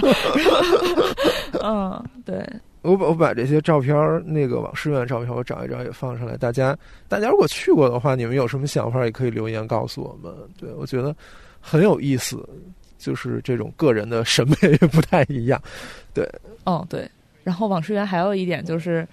[1.64, 2.46] 嗯，对，
[2.92, 6.38] 我把我把这些照片儿，那个网师院照片，我找一找也放上来。
[6.38, 6.78] 大家
[7.10, 10.34] 大家如果去过的话，你们有什么想法也可以留言告诉我们。
[10.58, 11.14] 对我觉得
[11.60, 12.48] 很有意思，
[12.98, 15.62] 就是这种个人的审美也不太一样。
[16.14, 16.26] 对
[16.64, 17.06] 哦对。
[17.44, 19.06] 然后网师园还有一点就是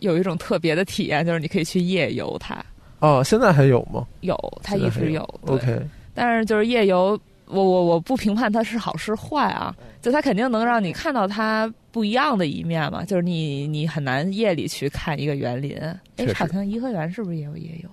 [0.00, 2.64] 有一种特别的体验，就是你可以去夜游它。
[3.00, 5.22] 哦，现在还有吗有，它一直有。
[5.46, 5.80] OK，
[6.14, 13.04] 但是就是夜游，我我我不评判它是好是坏啊，就它肯定能让你看到它不一样的一面嘛。
[13.04, 15.76] 就是你你很难夜里去看一个园林。
[16.16, 17.90] 哎好像颐和园是不是也有夜游？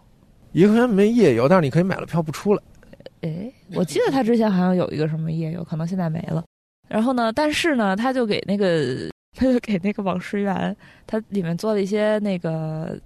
[0.54, 2.64] 颐和园没夜游，但是你可以买了票不出来。
[3.22, 6.44] 哎，我记得他之前好像有一个什么夜游，可能现在没了。
[6.88, 13.00] 然后呢，但是呢，他就给那个 他就给那个网师园，他里面做了一些那个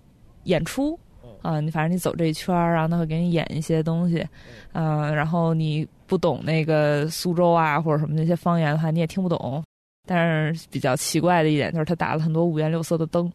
[0.44, 0.98] 演出。
[1.44, 4.26] 啊，你反正你走这一圈儿，然后他会给你演一些东西，
[4.72, 9.64] 嗯、然后你不懂那个苏州啊或者什么那些方言的话，你也听不懂。
[10.08, 13.32] 但是比较奇怪的一点就是，他打了很多五颜六色的灯，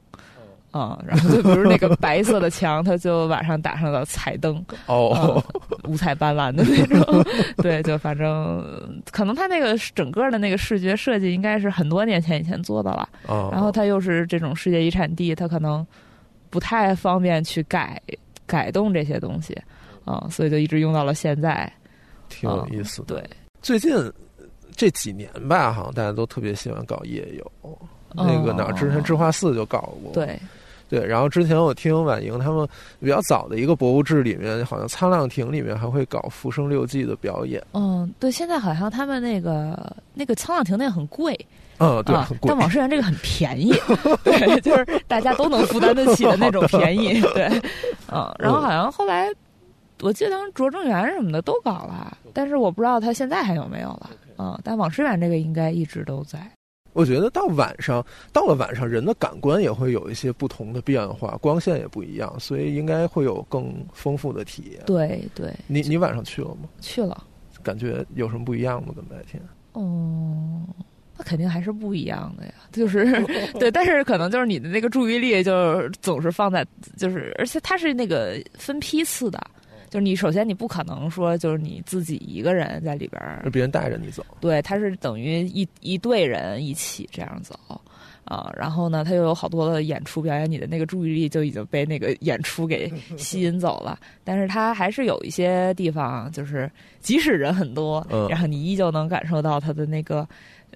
[0.70, 5.42] 啊、然后就比如那个白色的墙，他就晚上打上了彩灯，哦，
[5.84, 7.24] 五彩斑斓的那种。
[7.62, 8.62] 对，就反正
[9.10, 15.86] 可能他那个整个的那个视觉设计应该是很多年前以前做的了，哦，然后他又是这种世界遗产地，他可能
[16.50, 18.00] 不太方便去改
[18.46, 19.56] 改动这些东西
[20.06, 21.70] 嗯、所以就一直用到了现在。
[22.30, 23.14] 挺有意思的。
[23.14, 23.30] 对，
[23.62, 23.90] 最近
[24.76, 27.78] 这几年吧，好像大家都特别喜欢搞夜游。
[28.14, 30.10] 那个哪儿，之前智化寺就搞过。
[30.10, 30.40] 哦对，
[30.88, 32.66] 对，然后之前我听婉莹他们
[33.00, 37.62] 比较早的一个博物志里面，好像沧浪亭里面还会搞《浮生六记》的表演。
[37.74, 41.38] 嗯，对，现在好像他们那个那个沧浪亭那个很贵
[41.78, 42.56] 嗯，对，但。
[42.56, 43.72] 网师园这个很便宜，
[44.24, 47.48] 对，就是大家都能负担得起的那种便宜，对，
[48.12, 49.28] 嗯，然后好像后来
[50.00, 56.38] 我记得当时拙政园什么的都搞了，但是我不知道它现在还有没有了，嗯，但网师园这个应该一直都在。
[56.94, 64.82] 我觉得到晚上，到了晚上，人的感官也会有一些不同的变化，光线也不一样，所以应该会有更丰富的体验。
[64.84, 66.68] 对对，你你晚上去了吗？
[66.80, 67.22] 去了。
[67.62, 68.92] 感觉有什么不一样吗？
[68.96, 69.40] 跟白天？
[69.74, 70.62] 哦，
[71.18, 72.52] 那肯定还是不一样的呀。
[72.72, 73.04] 就是
[73.58, 76.64] 对，但是可能就是你的那个注意力就总是放在，
[76.96, 79.40] 就是而且它是那个分批次的，
[79.90, 84.24] 就是你首先你不可能说就是你自己一个人在里边儿是别人带着你走。
[84.40, 87.58] 对，它是等于一一队人一起这样走
[88.24, 93.98] 啊，然后呢，它又有好多的演出表演，你的那个注意力就已经被那个演出给吸引走了。
[94.22, 96.70] 但是它还是有一些地方，就是
[97.00, 100.28] 即使人很多，嗯然后你依旧能感受到它的那个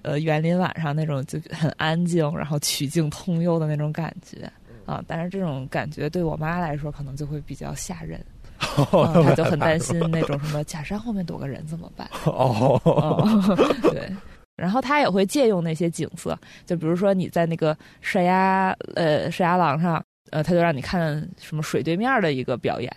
[0.03, 4.49] 呃园林晚上那种就很安静，然后曲径通幽的那种感觉。
[4.85, 8.19] 啊，但是这种感觉对我妈来说可能就会比较吓人，
[8.59, 12.05] 啊、她就很担 心那种什么假山后面躲个人怎么办？
[12.25, 13.25] 哦，哦，
[13.89, 14.11] 对。
[14.55, 22.93] 然后他也会借用那些景色，就比如说你在那个射鸭呃射鸭廊上，呃，他就让你看什么水对面的一个表演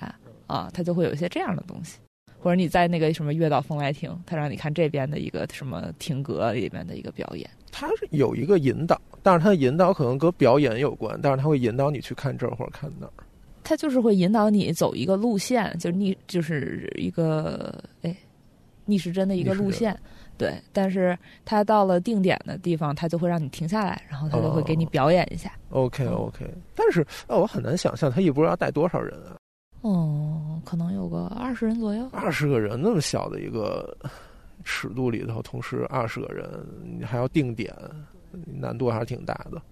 [0.49, 1.99] 啊，他就会有一些这样的东西。
[2.47, 7.51] 或者你在那个什么月岛风来亭，他让你看这边的一个什么亭阁里面的一个表演。
[7.73, 13.13] 他是有一个引导，但是他的引导可能跟表演有关，但是他会引导你去看这儿或者看那儿。
[13.65, 18.17] 他就是会引导你走一个路线，就逆就是一个哎
[18.85, 19.99] 逆时针的一个路线，
[20.39, 20.55] 对。
[20.73, 25.51] 但是他到了定点的地方，他就会让你停下来，然后他就会给你表演一下。
[25.71, 26.47] OK OK，
[26.77, 29.35] 但是呃，我很难想象他一波要带多少人啊？
[29.83, 32.09] 哦，可能有个二十人左右。
[32.13, 33.97] 二十个人那么小的一个
[34.65, 36.49] 尺度里头，同时二十个人，
[36.99, 37.73] 你还要定点，
[38.45, 39.63] 难度还是挺大的。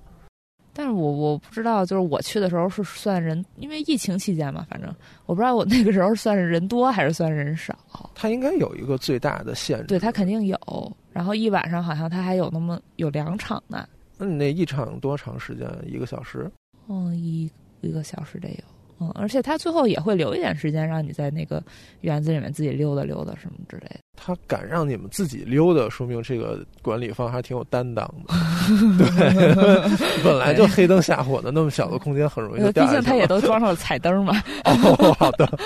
[0.76, 4.92] 但是我我不知道，就是我去的时候是算人，因为疫情期间嘛，反正
[5.24, 7.78] 我不知道我那个时候算是人多还是算人少。
[8.12, 10.96] 它应该有一个最大的限制，对，它肯定有。
[11.12, 13.88] 然后一晚上好像它还有那么有两场呢。
[14.18, 15.68] 那你那一场多长时间？
[15.86, 16.50] 一个小时？
[16.88, 17.48] 嗯，一
[17.80, 18.64] 一个小时得有。
[19.00, 21.62] 嗯，而且他最后也会留一点时间让你在那个
[22.02, 24.00] 园子里面自己溜达溜达什么之类的。
[24.16, 28.34] 他敢让你们自己溜达，说明这个管理方还挺有担当的。
[28.98, 34.40] 对， 本来就黑灯瞎火的那么小的空间，很容易就掉毕竟他也都装上了彩灯嘛。
[34.64, 35.58] 哦，好的。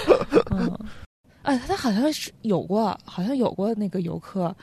[0.50, 0.78] 嗯，
[1.42, 4.54] 哎，他好像是有过，好像有过那个游客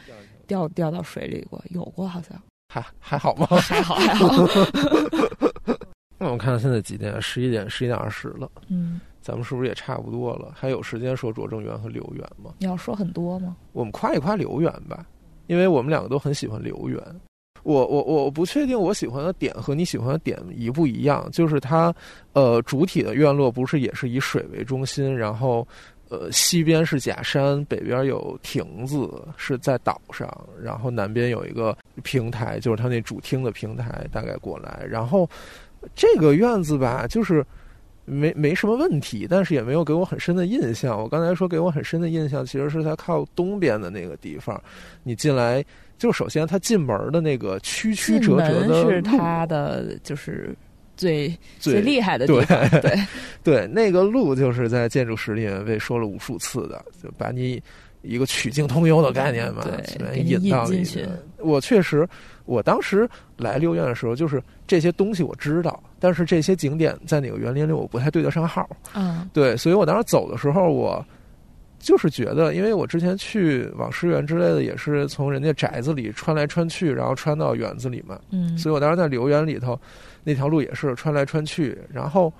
[0.48, 2.42] 掉掉到水里过，有过好像。
[2.74, 3.46] 还还好吗？
[3.62, 4.28] 还好还好。
[6.26, 7.22] 那我看现在几点？
[7.22, 8.50] 十一点，十一点二十了。
[8.68, 10.52] 嗯，咱们是不是也差不多了？
[10.56, 12.56] 还有时间说拙政园和留园吗？
[12.58, 13.56] 你要说很多吗？
[13.74, 15.06] 我们夸一夸留园吧，
[15.46, 17.00] 因为我们两个都很喜欢留园。
[17.62, 21.94] 我我我不确定我喜欢的点和你喜欢的点一不一样，就是它，
[22.34, 25.68] 呃，主体的院落不是也是以水为中心，然后，
[26.10, 30.28] 呃，西边是假山，北边有亭子是在岛上，
[30.60, 35.28] 然后南边有一个平台，就是它那主厅的平台，大概过来，然后
[35.94, 37.46] 这个院子吧，就是。
[38.08, 40.96] 没没什么问题，但是也没有给我很深的印象。
[40.96, 44.62] 我刚才说给我很深的印象，其实是它靠东边的那个地方，
[45.02, 45.66] 你进来
[45.98, 50.56] 就首先它进门的那个曲曲折折的是它的就是
[50.96, 52.70] 最最厉害的地方。
[52.70, 53.00] 对对
[53.44, 57.60] 对，那个路就是在建筑史里面被说了无数次的，就把你
[58.06, 61.06] 一个曲径通幽的概念嘛，对引到进去。
[61.40, 62.08] 我确实，
[62.46, 63.08] 我当时
[63.38, 65.82] 来六院的时候，就是这些东西我知道。
[66.00, 68.68] 但是这些景点在哪个园林里，我不太对得上号。
[68.94, 71.04] 嗯，对，所以我当时走的时候，我
[71.80, 78.20] 就是觉得，因为我之前去网师园之类的，也是从人家宅子里穿来穿去，然后穿到园子里嘛。
[78.32, 79.80] 嗯，所以我当时在留园里头，
[80.24, 82.32] 那条路也是穿来穿去，然后，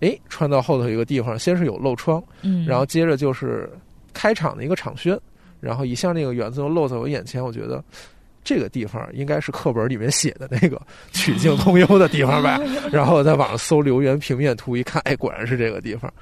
[0.00, 3.70] 哎，穿到后头一个地方，先是有漏窗，嗯，然后接着就是
[4.14, 5.18] 开场的一个场宣，
[5.60, 7.84] 然后一下那个园子就露在我眼前，我觉得。
[8.46, 10.78] 这个地方应该是课本里面写的那个
[11.12, 12.60] 曲径通幽的地方吧？
[12.92, 16.12] 然后我在网上搜留园平面图，一看，哎，果然是这个地方。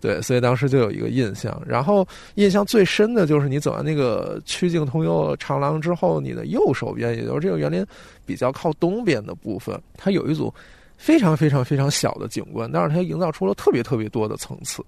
[0.00, 1.60] 对，所以当时就有一个印象。
[1.66, 2.06] 然后
[2.36, 7.84] 印象最深的就是你走完那个曲径通幽长廊之后，你的右手边，也就是这个园林
[8.24, 10.54] 比较靠东边的部分，它有一组
[11.02, 14.82] 非常非常非常小的景观，但是它营造出了特别特别多的层次。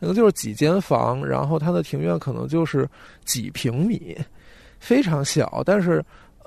[0.00, 2.88] 可能就是几间房，然后它的庭院可能就是
[3.24, 4.16] 几平米，
[4.78, 6.04] 非常小，但是。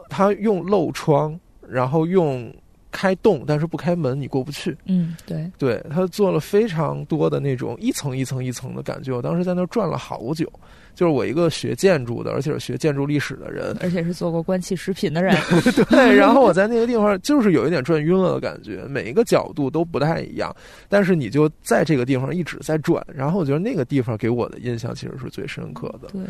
[0.08, 1.36] 它用漏窗，
[1.68, 2.54] 然后用
[2.92, 4.78] 开洞，但是不开门，你过不去。
[4.86, 9.12] 嗯，对，对他做了非常多的那种一层一层一层的感觉。
[9.12, 10.48] 我当时在那儿转了好久，
[10.95, 15.35] 就是我一个学建筑的，而且是学建筑历史的人，而且是做过关系食品的人。
[15.89, 20.55] 对，然后我在那个地方就是有一点转晕了的感觉，每一个角度都不太一样，
[20.89, 26.07] 但是你就在这个地方一直在转，然后我觉得那个地方给我的印象其实是最深刻的。
[26.11, 26.22] 对。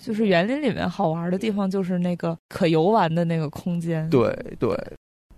[0.00, 4.10] 就是园林里面好玩的地方，就是那个可游玩的那个空间。
[4.10, 4.76] 对对，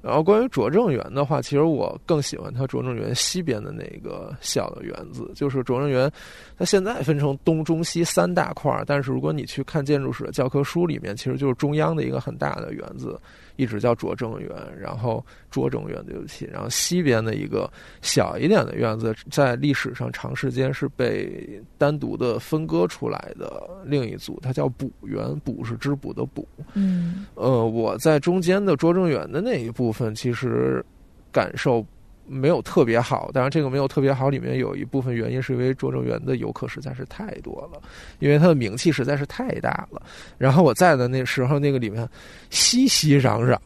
[0.06, 5.28] 然后关于拙政园的话，其实我更喜欢它拙政园西边的那个小的园子。
[5.34, 6.08] 就是拙政园，
[6.56, 13.20] 它现在分成东中西三大块儿，但是如果你去看建筑史的教科书里面，其实就是中央的一个很大的园子。
[13.56, 17.70] 一直叫拙政园，然后拙政园对不起，然后西边的一个
[18.02, 26.46] 小一点的院子，在历史上长时间是被单独的分割出来的另一组，它叫补园，补是织补的补。
[26.74, 30.84] 嗯，呃，我在中间的拙政园的那一部分，其实
[31.32, 31.84] 感受
[32.28, 33.30] 没有特别好。
[33.32, 37.80] 当然，这个没有特别好，里面有一部分原因是因为拙政园的游客实在是太多了，
[38.18, 40.02] 因为它的名气实在是太大了。
[40.36, 42.08] 然后我在的那时候，那个里面
[42.50, 43.56] 熙熙攘攘，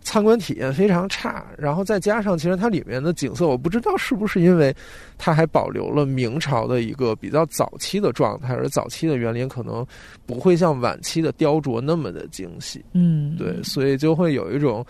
[0.00, 1.46] 参观体验非常差。
[1.56, 4.74] 然后再加上，其实它里面的景色，我不知道是不是因为
[5.16, 9.86] 它还保留了明朝的一个比较早期的状态，而早期的园林可能
[10.26, 12.84] 不会像晚期的雕琢那么的精细。
[12.92, 14.84] 嗯，对，所以就会有一种。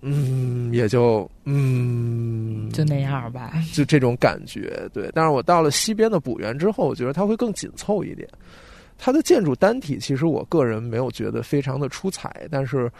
[0.00, 4.88] 嗯，也就嗯，就那样吧，就这种感觉。
[4.92, 8.28] 对，但是我到了西边的补园之后，我觉得它会更紧凑一点。
[8.96, 12.90] 它的建筑单体其实我个人没有觉得非常的出彩，但是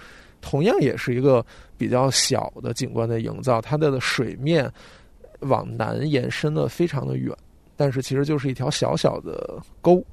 [0.41, 1.45] 同样也是一个
[1.77, 3.61] 比较小的景观的营造。
[3.61, 4.71] 它的水面
[5.41, 7.33] 往南延伸的非常的远，
[7.77, 10.05] 但是其实就是一条小小的沟。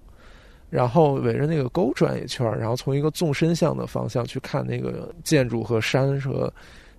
[0.70, 6.52] 然后围着那个沟转一圈，然后从一个纵深向的方向去看那个建筑和山和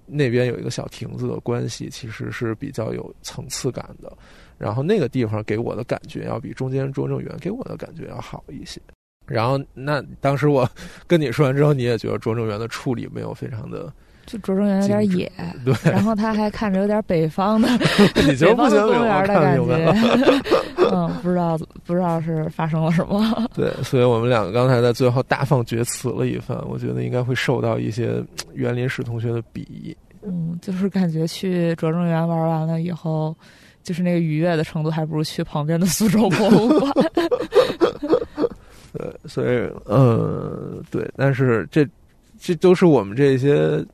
[0.06, 4.12] 那边有一个小亭子的关系，其实是比较有层次感的。
[4.56, 8.80] 然后那个地方给我的感觉要比中间拙政园给我的感觉要好一些。
[9.26, 10.68] 然后那当时我
[11.06, 13.92] 跟你说完之后，你也觉得拙政园的处理没有非常的。
[14.26, 15.32] 就拙政园有点野，
[15.64, 17.68] 对，然后他还看着有点北方的，
[18.26, 19.94] 你就不行公园的感觉，
[20.90, 23.24] 嗯，不知道不知道是发生了什么。
[23.54, 28.22] 对，所以我们两个刚才在最后大放厥词了一番，我觉得应该会受到一些
[28.54, 29.96] 园林史同学的鄙夷。
[30.22, 33.32] 嗯，就是感觉去拙政园玩完了以后，
[33.84, 36.92] 就是那个愉悦的程度，还不如去旁边的苏州博物馆。
[38.92, 41.86] 对，所以，呃，对，但是这
[42.40, 43.84] 这都是我们这些。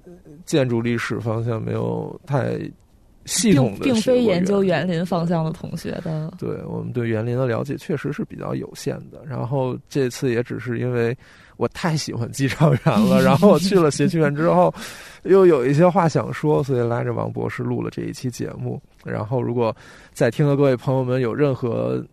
[0.44, 2.58] 建筑历史方向没有太
[3.24, 6.32] 系统的，并非研究园林方向的同学的。
[6.38, 9.22] 对我们对园林的了解确实是比较有限的。
[9.26, 11.16] 然后这次也只是因为
[11.56, 14.74] 我太喜欢机场园了， 然后我去了协趣园之后，
[15.22, 18.80] 又有一些话想说，所以拉着王博士录了这一期节目。
[19.04, 19.74] 然后如果
[20.12, 22.04] 在听的各位朋友们有任何。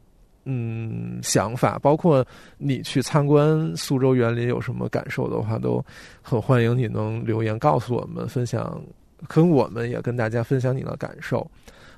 [0.46, 2.26] 嗯，想法包括
[2.58, 5.84] 你去参观苏州园林有什么感受的话，都
[6.22, 8.82] 很欢迎你能留言告诉我们，分享
[9.28, 11.46] 跟我们也跟大家分享你的感受。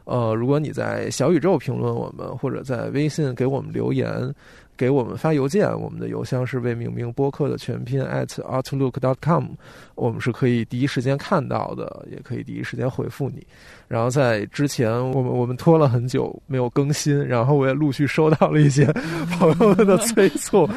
[0.05, 4.33] 呃，如果你在小宇宙评论我们，或者在微信给我们留言。
[4.81, 9.45] 给我们发邮件，我们的邮箱是魏明明播客的全拼 at outlook dot com，
[9.93, 13.45] 我们是可以第一时间看到的，也可以第一时间回复你。
[13.87, 18.91] 然后在之前，我们我们拖了很久没有更新，然后我也陆续收到了一些
[19.37, 20.67] 朋友们的催促。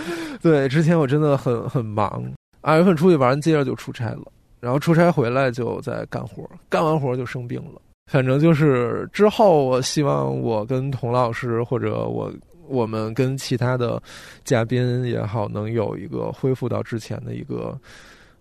[0.43, 2.23] 对，之前我真的很很忙，
[2.61, 4.25] 二月份出去玩，接着就出差了，
[4.61, 7.81] 然后出差回来就在干活，干完活就生病了。
[8.13, 12.31] 反正就是之后，我希望我跟童老师或者我。
[12.69, 14.03] 我们跟其他的
[14.45, 17.79] 嘉宾也好，能有一个恢复到之前的一个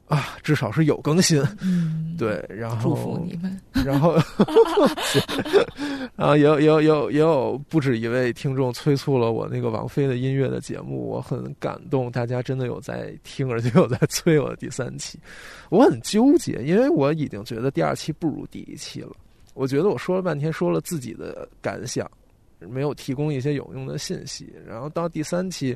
[0.07, 1.41] 啊，至少是有更新。
[1.61, 3.59] 嗯，对，然后祝福你们。
[3.85, 4.15] 然后，
[6.15, 15.19] 然后也有也有也有也有不止一位听众催促了我那个王菲的音乐的节目，我很感动，大家真的有在听，而且有在催我的第三期。
[15.69, 19.11] 我很纠结，因为我已经觉得第二期不如第一期了。
[19.53, 22.09] 我觉得我说了半天，说了自己的感想。
[22.69, 25.75] 没有提供一些有用的信息，然后到第三期，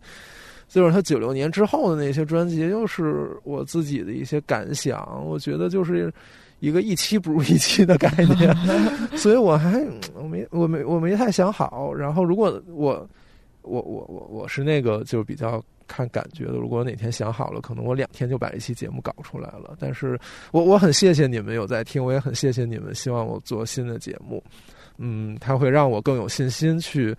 [0.67, 5.23] 就是他九六年之后的那些专辑，又是我自己的一些感想。
[5.25, 6.13] 我觉得就是
[6.59, 8.55] 一个一期不如一期的概念，
[9.17, 9.81] 所以我还
[10.13, 11.93] 我没我没我没太想好。
[11.93, 13.07] 然后如果我
[13.61, 19.75] 我我我我是那个就比较看感觉的，如果哪天想好了，可能我两天就把一期节目搞出来了。
[19.79, 20.19] 但是
[20.51, 24.43] 我我很谢谢你们有在听，我也很谢谢你们希望我做新的节目。
[24.97, 27.15] 嗯，它会让我更有信心去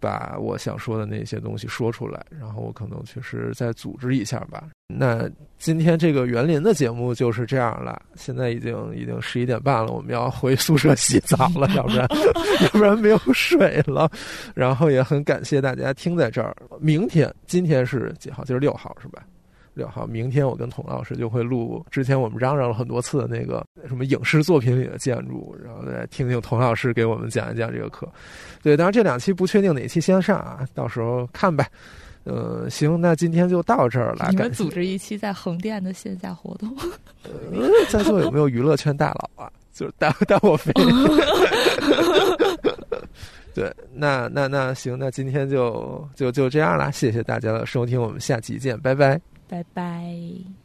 [0.00, 4.64] 把我想说的那些东西说出来，然后我可能确实再组织一下吧。
[4.94, 5.26] 那
[5.58, 8.02] 今天这个园林的节目就是这样了。
[8.14, 12.06] 现在已经已经十一点半了，我们要回宿舍洗澡了，要不然
[12.60, 14.10] 要不然没有水了。
[14.54, 16.54] 然后也很感谢大家听在这儿。
[16.78, 18.44] 明天，今天是几号？
[18.44, 19.22] 今儿六号是吧？
[19.74, 28.08] 六号，明天我跟童老师就会录之前我们嚷嚷了很多次的那个什么影视作品里的建筑，然后再听听童老师给我们讲一讲这个课。
[28.62, 31.66] 对，当然这两期不确定哪期先上啊，到时候看呗。
[32.24, 34.28] 呃，行，那今天就到这儿了。
[34.30, 36.72] 你们组织一期在横店的线下活动，
[37.24, 39.50] 呃，在座有没有娱乐圈大佬啊？
[39.72, 40.72] 就是带带我飞。
[43.52, 49.20] 对，那那那行，那今天就就就这样了，谢谢大家的收听，我们下期见，拜拜。
[49.52, 50.61] 拜拜。